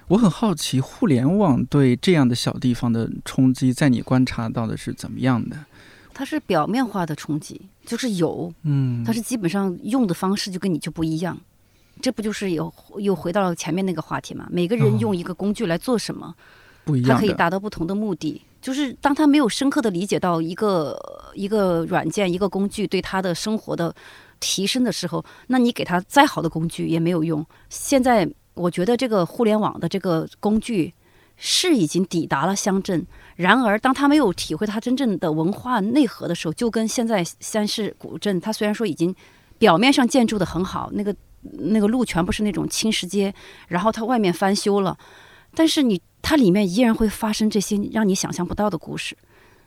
[0.09, 5.57] 我很好奇，互联网对这样的小地方的冲击，在你观察到的是怎么样的？
[6.13, 11.38] 它是表面化的冲击，就是有，嗯，它是基本上用的方式就跟你就不一样，
[12.01, 14.47] 这不就是又又回到了前面那个话题嘛？
[14.51, 16.33] 每个人用一个工具来做什么，
[16.83, 18.41] 不一样，它可以达到不同的目的。
[18.61, 20.99] 就是当他没有深刻的理解到一个
[21.36, 23.93] 一个软件、一个工具对他的生活的
[24.39, 27.45] 提升的时候，那你给他再好的工具也没有用。
[27.69, 30.91] 现在我觉得这个互联网的这个工具
[31.38, 33.05] 是已经抵达了乡镇。
[33.36, 39.13] 然而，当他没有体会他真正的文化内核的时候，就跟现在三市古镇，他虽然说已经
[39.57, 43.33] 表面上建筑的很好，那个那个路全部是那种青石街，
[43.67, 44.97] 然后它外面翻修了，
[45.53, 49.17] 但是你它里面依然会发生这些让你想象不到的故事。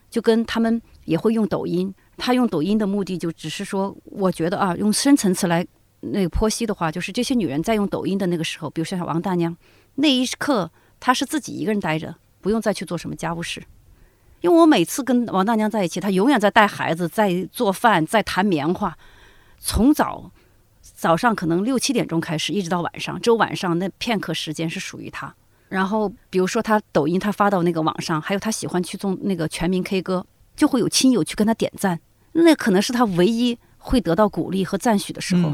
[0.09, 5.63] 就跟他们也会用抖音，他用抖音的目的就只是说，我觉得啊，用深层次来
[5.99, 9.55] 那个剖析的话，就是这些女人在用抖音的那个时候，比如像王大娘，
[9.95, 12.15] 那一刻她是自己一个人待着。
[12.41, 13.61] 不用再去做什么家务事，
[14.39, 18.97] 因为我每次跟王大娘在一起，她永远在带孩子，在做饭，在弹棉花，
[19.57, 20.31] 从早
[20.81, 25.35] 早上可能六七点钟开始，一直到晚上，只有晚上那片刻时间是属于她。
[25.67, 30.25] 然后比如说她抖音，她发到那个网上，还有她喜欢去做那个全民 K 歌，
[30.55, 31.99] 就会有亲友去跟她点赞，
[32.31, 35.51] 那可能是她唯一会得到鼓励和赞许的时候。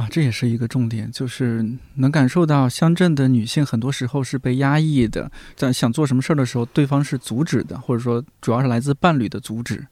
[0.00, 1.62] 啊，这也是一个重点，就是
[1.96, 9.86] 能感受到乡镇的女性很多时候是被压抑的，在想做什么事儿的时候，对方是阻止的，或者说主要是来自伴侣的阻止。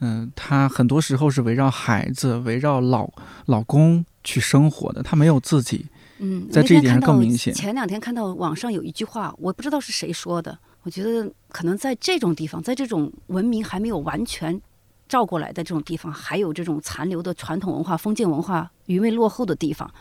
[0.00, 3.08] 嗯，她很多时候是围绕孩子、围绕老
[3.46, 5.86] 老公去生活的，她没有自己。
[6.18, 7.54] 嗯，在这一点上更明显。
[7.54, 14.60] 前两天看到网上有一句话，我不知道是谁说的，我觉得可能在这种地方，在这种文明还没有完全。
[15.08, 19.92] 照过来的这种地方，还有这种残留的传统文化、封建文化余味落后的地方，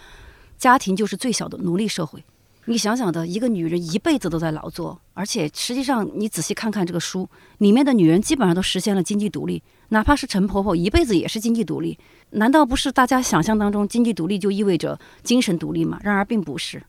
[0.57, 2.23] 家庭就是最小的奴隶社会。
[2.65, 9.61] 你想想的，一个女人一辈子都在劳作，而且实际上你仔细看看这个书里面的女人，基本上都实现了经济独立。
[9.89, 11.99] 哪怕是陈婆婆，一辈子也是经济独立。
[12.29, 15.99] 难道不是大家想象当中经济独立就意味着精神独立吗？
[16.01, 16.81] 然而并不是。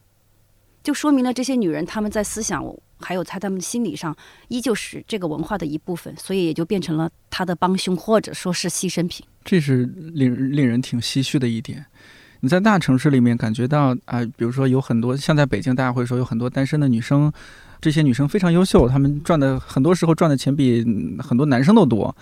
[0.84, 2.64] 就说明了这些女人，她们在思想
[3.04, 4.16] 还有他，他们心理上，
[4.48, 9.24] 依旧是这个文化的一部分，所以也就变成了他的帮凶，或者说是牺牲品。
[9.44, 9.84] 这是
[10.14, 11.84] 令令人挺唏嘘的一点。
[12.40, 17.32] 你在大城市里面感觉到啊，比如说有很多像在北京，大家会说有很多单身的女生，
[17.80, 20.84] 这些女生非常优秀，她们赚的很多时候赚的钱比
[21.18, 22.14] 很多男生都多。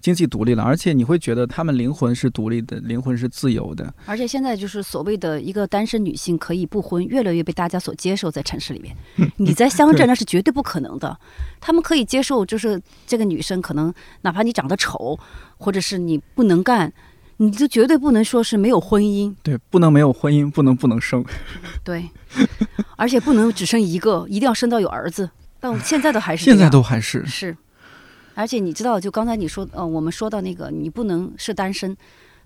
[0.00, 3.92] 经济独立了，而且你会觉得他们灵魂是独立的，灵魂是自由的。
[4.06, 8.96] 而且现在就是所谓的一个单身女性可以不婚，越来越被大家所接受，在城市里面。
[9.36, 11.16] 你在乡镇那是绝对不可能的。
[11.60, 13.92] 他们可以接受，就是这个女生可能
[14.22, 15.18] 哪怕你长得丑，
[15.58, 16.92] 或者是你不能干，
[17.36, 19.34] 你就绝对不能说是没有婚姻。
[19.42, 21.24] 对，不能没有婚姻，不能不能生。
[21.84, 22.08] 对，
[22.96, 25.28] 而且不能只生一个，一定要生到有儿子。
[25.60, 27.54] 但现在都还是现在都还是是。
[28.34, 31.96] 而且你知道，就刚才你说，呃，我们说到那个，你不能是单身。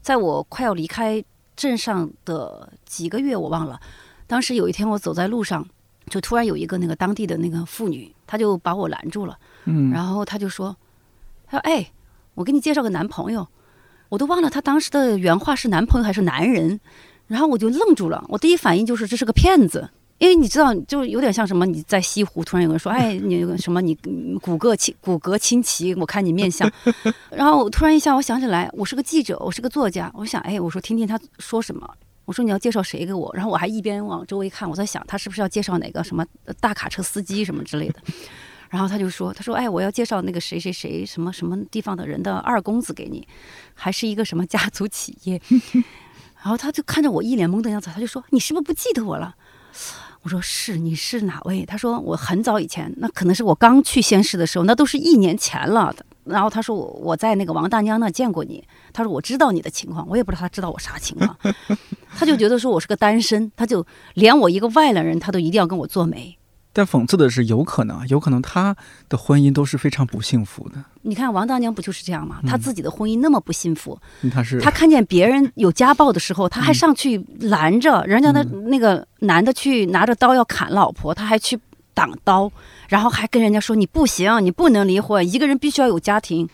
[0.01, 1.23] 在我快要离开
[1.57, 3.81] 镇上的几个月，我忘了。
[4.27, 5.67] 当时有一天，我走在路上，
[6.09, 9.39] 就突然有一个那个当地的那个妇女，她就把我拦住了。
[9.65, 9.91] 嗯。
[9.91, 10.77] 然后她就说
[11.47, 11.91] ：“她说，哎，
[12.35, 13.47] 我给你介绍个男朋友。”
[14.11, 16.81] 我都忘了她当时的原话是男朋友还是男人。
[17.27, 19.89] 然后我就愣住了，我第一反应就是这是个骗子。
[20.25, 23.95] 因为你知道，就有点像什么，你在西湖突然有人说，哎，你什么你
[24.41, 26.71] 骨骼清骨骼清奇，我看你面相，
[27.31, 31.89] 然后我突然一下我想起来，我是个记者，我是个作家，我想，哎，我说听听他说什么。
[32.25, 33.31] 我说你要介绍谁给我？
[33.35, 36.25] 然后我还一边往周围看，我在想他是不是要介绍哪个什么
[36.59, 37.97] 大卡车司机什么之类的。
[38.71, 43.29] 然后他就说：“他说哎，我要介绍那个谁谁谁什么什么地方的人的二公子给你，
[43.75, 45.39] 还是一个什么家族企业。
[46.43, 49.35] ”然后他就看着我一脸懵的样子，他就说：“你是不是不记得我了？”
[50.23, 55.95] 我说：“是，你是哪位？”他说：“我很早以前，那可能是我刚去仙市的时候，那都是一年前了。”
[56.25, 58.65] 然后他说：“我我在那个王大娘那见过你。”
[58.95, 61.37] 他说：“我知道你的情况，我也不知道他知道我啥情况。
[62.17, 66.39] ”他就觉得说我是个单身，他就连我一个外来人，他都一定要跟我做媒。
[66.75, 68.77] 但讽刺的是，有可能，有可能他
[69.09, 70.85] 的婚姻都是非常不幸福的。
[71.03, 72.41] 你看王大娘不就是这样吗？
[72.47, 73.97] 她自己的婚姻那么不幸福，
[74.33, 81.57] 他是她看见别人有家暴的时候，她还上去拦着人家的那个男的去拿着刀要砍老婆，她还去
[81.95, 82.51] 挡刀，
[82.89, 86.49] 然后还跟人家说你不行，你不能离婚，一个人必须要有家庭。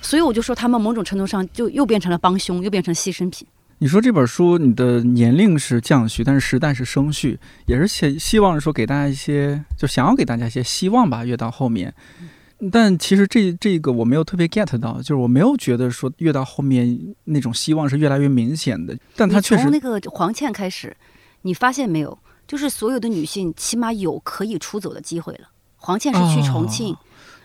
[0.00, 3.44] 所以我就说，他们某种程度上就又变成了帮凶，又变成牺牲品。
[3.78, 11.24] 你说这本书，你的年龄是降序，但是时代是升序，也是希希望说给大家一些，就想要给大家一些希望吧。
[11.24, 11.92] 越到后面，
[12.70, 18.96] 但其实这这个我没有特别 get 到，就是我没有觉得说越到后面那种希望是越来越明显的。
[19.16, 20.96] 但他确实从那个黄倩开始，
[21.42, 22.16] 你发现没有？
[22.46, 25.48] 就是所有的女性起码有可以出走的机会了。
[25.76, 26.96] 黄倩是去重庆，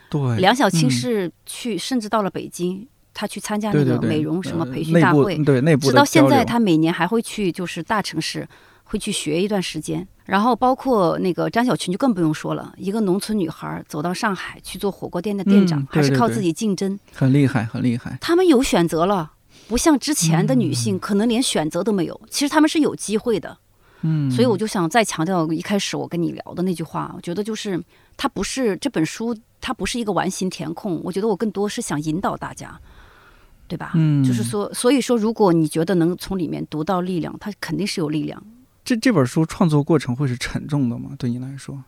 [0.09, 2.87] 对，梁小青是去，甚至到了北京。
[3.19, 8.47] 他去参加那个美容什么培训大会，对内部直到现在，他每年还会去，就是大城市
[8.85, 10.07] 会去学一段时间。
[10.23, 18.17] 然后包括那个张小群就更不用说了，一个农村女孩走到上海去做火锅店的店长，还是靠自己竞争，很厉害，很厉害。
[18.21, 19.33] 他们有选择了，
[19.67, 22.21] 不像之前的女性，可能连选择都没有。
[22.29, 23.57] 其实他们是有机会的，
[24.03, 24.31] 嗯。
[24.31, 27.83] 所以我就想再强调一开始我跟你聊的那句话，我觉得就是
[28.15, 31.01] 它不是这本书，它不是一个完形填空。
[31.03, 32.79] 我觉得我更多是想引导大家。
[33.69, 33.91] 对吧？
[33.93, 38.43] 嗯，就是说，所以说，如果你觉得能从里面读到力量，它肯定是有力量。
[38.83, 41.11] 这这本书创作过程会是沉重的吗？
[41.19, 41.81] 对你来说？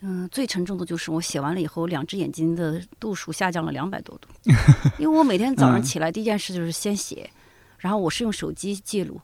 [0.00, 4.28] 嗯，最沉重的就是我写完了以后，两只眼睛的度数下降了两百多度，
[4.98, 7.30] 因为我每天早上起来第一件事就是先写，
[7.78, 9.20] 然后我是用手机记录，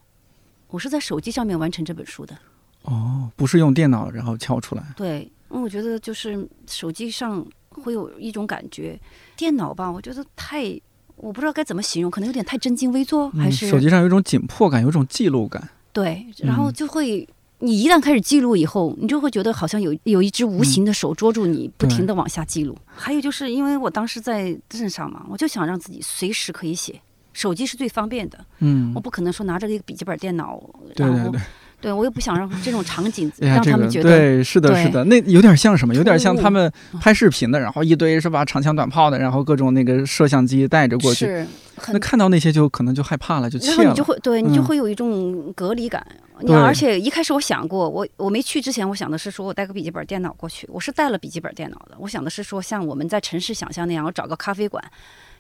[0.69, 2.37] 我是在手机上面完成这本书的。
[2.83, 4.85] 哦，不是用电脑然后敲出来？
[4.97, 5.21] 对，
[5.51, 8.99] 因为我觉得就是手机上会有一种感觉，
[9.37, 10.79] 电脑吧，我觉得太。
[11.21, 15.69] 我不知道该怎么形容，可能有点太正襟危坐，还是手机上有一种紧迫感，有种记录感。
[15.93, 22.77] 对，然后就会，你一旦开始记录以后，你就会觉得好像有有一只无形的手捉住你，不停的往下记录。
[22.87, 27.01] 还有就是因为我当时在镇上嘛，我就想让自己随时可以写，
[27.33, 28.39] 手机是最方便的。
[28.61, 30.61] 嗯，我不可能说拿着一个笔记本电脑，
[30.95, 31.41] 对对对。
[31.81, 35.95] 对，我也不想让这种场景让他们觉得对，是的，是的，那有点像什么？
[35.95, 36.71] 有点像他们
[37.01, 41.27] 拍视频的，然后一堆是吧，长枪短炮的，然后各种那个摄像机带着过去。
[41.27, 41.47] 是，
[41.93, 46.07] 那看到那些就可能就害怕了，就然后你就会对你就会有一种隔离感。
[46.43, 50.67] 你而且一开始我想过，我我没去之前，我想的是说我带个笔记本电脑过去。
[50.73, 51.95] 我是带了笔记本电脑的。
[51.99, 54.83] 我想的是说，像我们在城市想象那样，我找个咖啡馆，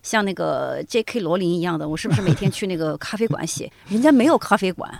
[0.02, 1.20] 像那个 J.K.
[1.20, 3.72] 罗琳一样的，我是不是每天去那个咖啡馆写？
[3.88, 4.90] 人家没有咖啡馆。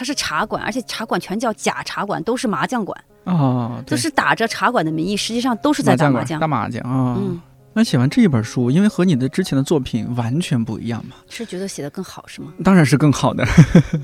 [0.00, 6.40] 它是茶馆，而且茶馆全叫假茶馆，都是麻将馆啊，就是打着茶馆的名义，实际上都是在打麻将。
[6.40, 7.38] 打麻将啊，嗯。
[7.74, 12.50] 那写完这一本书，因为和你的之前的作品完全不一样嘛，是觉得写的更好是吗？
[12.64, 13.46] 当然是更好的。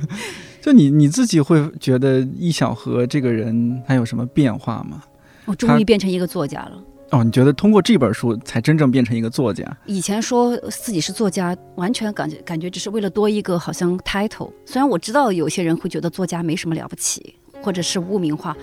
[0.60, 5.02] 就你你自己会觉得易小河这个人他有什么变化吗？
[5.46, 6.72] 我终于变成一个作家了。
[7.10, 9.64] 哦，你觉得通过这本书才真正变成一个作家？
[9.86, 14.50] 以前说自己是作家，完全感觉感觉只是为了多一个好像 title。
[14.64, 18.56] 虽然我知道有些人会觉得作家没什么了不起，或者是污名化，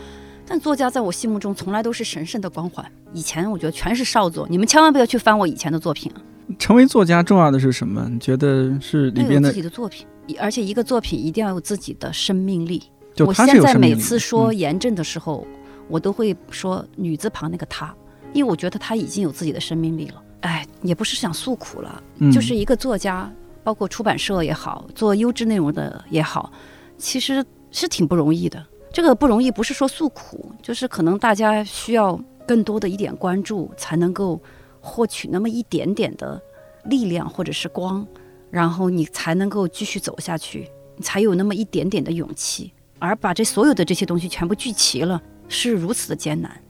[0.46, 2.86] 但作家在我心目中从来都是神圣的光环。
[3.14, 6.20] 以前我觉得全是少作，你们千万不要去翻我以前的作品啊！
[6.60, 8.06] 成为作家重要的是什么？
[8.12, 10.06] 你觉得是里边的自己的作品，
[10.38, 12.84] 而且一个作品一定要有自己的生命力。
[13.16, 15.48] 就我现在每次说严正的时候，
[15.88, 17.96] 我都会说女字旁那个他。
[18.34, 23.32] 因为我觉得他已经有自己的生命力了，哎，也不是想诉苦了，就是一个作家，
[23.64, 26.52] 包括出版社也好，做优质内容的也好，
[26.98, 28.66] 其实是挺不容易的。
[28.92, 34.42] 这个不容易不是说诉苦，就是可能大家需要更多的一点关注，才能够
[34.82, 36.42] 获取那么一点点的
[36.86, 38.06] 力量或者是光，
[38.52, 42.72] 然后你才能够继续走下去，你才有那么一点点的勇气。
[43.00, 46.62] 而把这所有的这些东西全部聚齐了，是如此的艰难。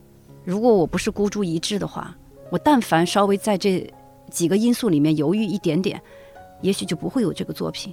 [0.44, 2.16] 如果我不是孤注一掷的话，
[2.50, 3.90] 我但凡稍微在这
[4.30, 6.00] 几个因素里面犹豫一点点，
[6.60, 7.92] 也许就不会有这个作品。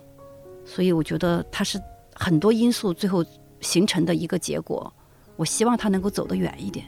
[0.66, 1.82] 所以我觉得它是
[2.14, 3.26] 很多因素最后
[3.62, 4.94] 形成的一个结果。
[5.38, 6.86] 我希望它能够走得远一点。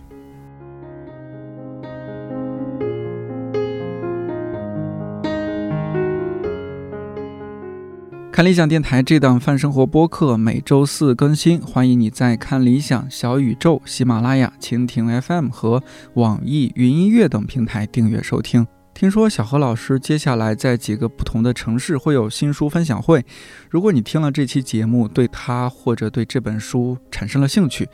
[8.34, 15.84] 看理想电台这档泛生活播客每周四更新，欢迎你在看理想、小宇宙、喜马拉雅、蜻蜓 FM 和
[16.16, 18.66] 网易云音乐等平台订阅收听。
[18.92, 23.24] 听说小何老师接下来在几个不同的城市会有新书分享会，
[23.70, 27.88] 如果你听了这期节目，对他或者对这本书产生了兴趣，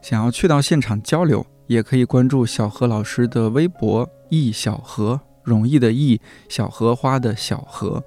[0.00, 6.18] 想要去到现场交流，也可以关注小何老师的微博“易小何”，容易的易，
[6.48, 8.02] 小荷花的小荷。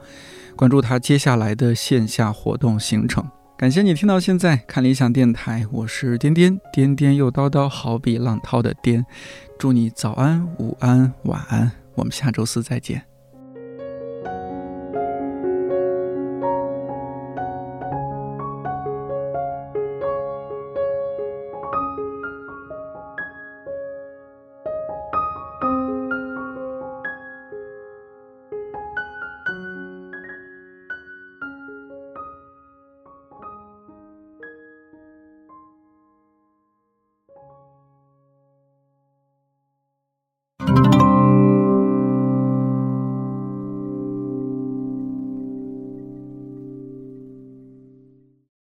[0.56, 3.24] 关注他接下来的线下活动行程。
[3.58, 9.06] 感谢你听到现在，看理想电台，我是颠颠，颠颠又叨叨，好比浪涛的颠。
[9.58, 13.15] 祝你早安、午安、晚安，我们下周四再见。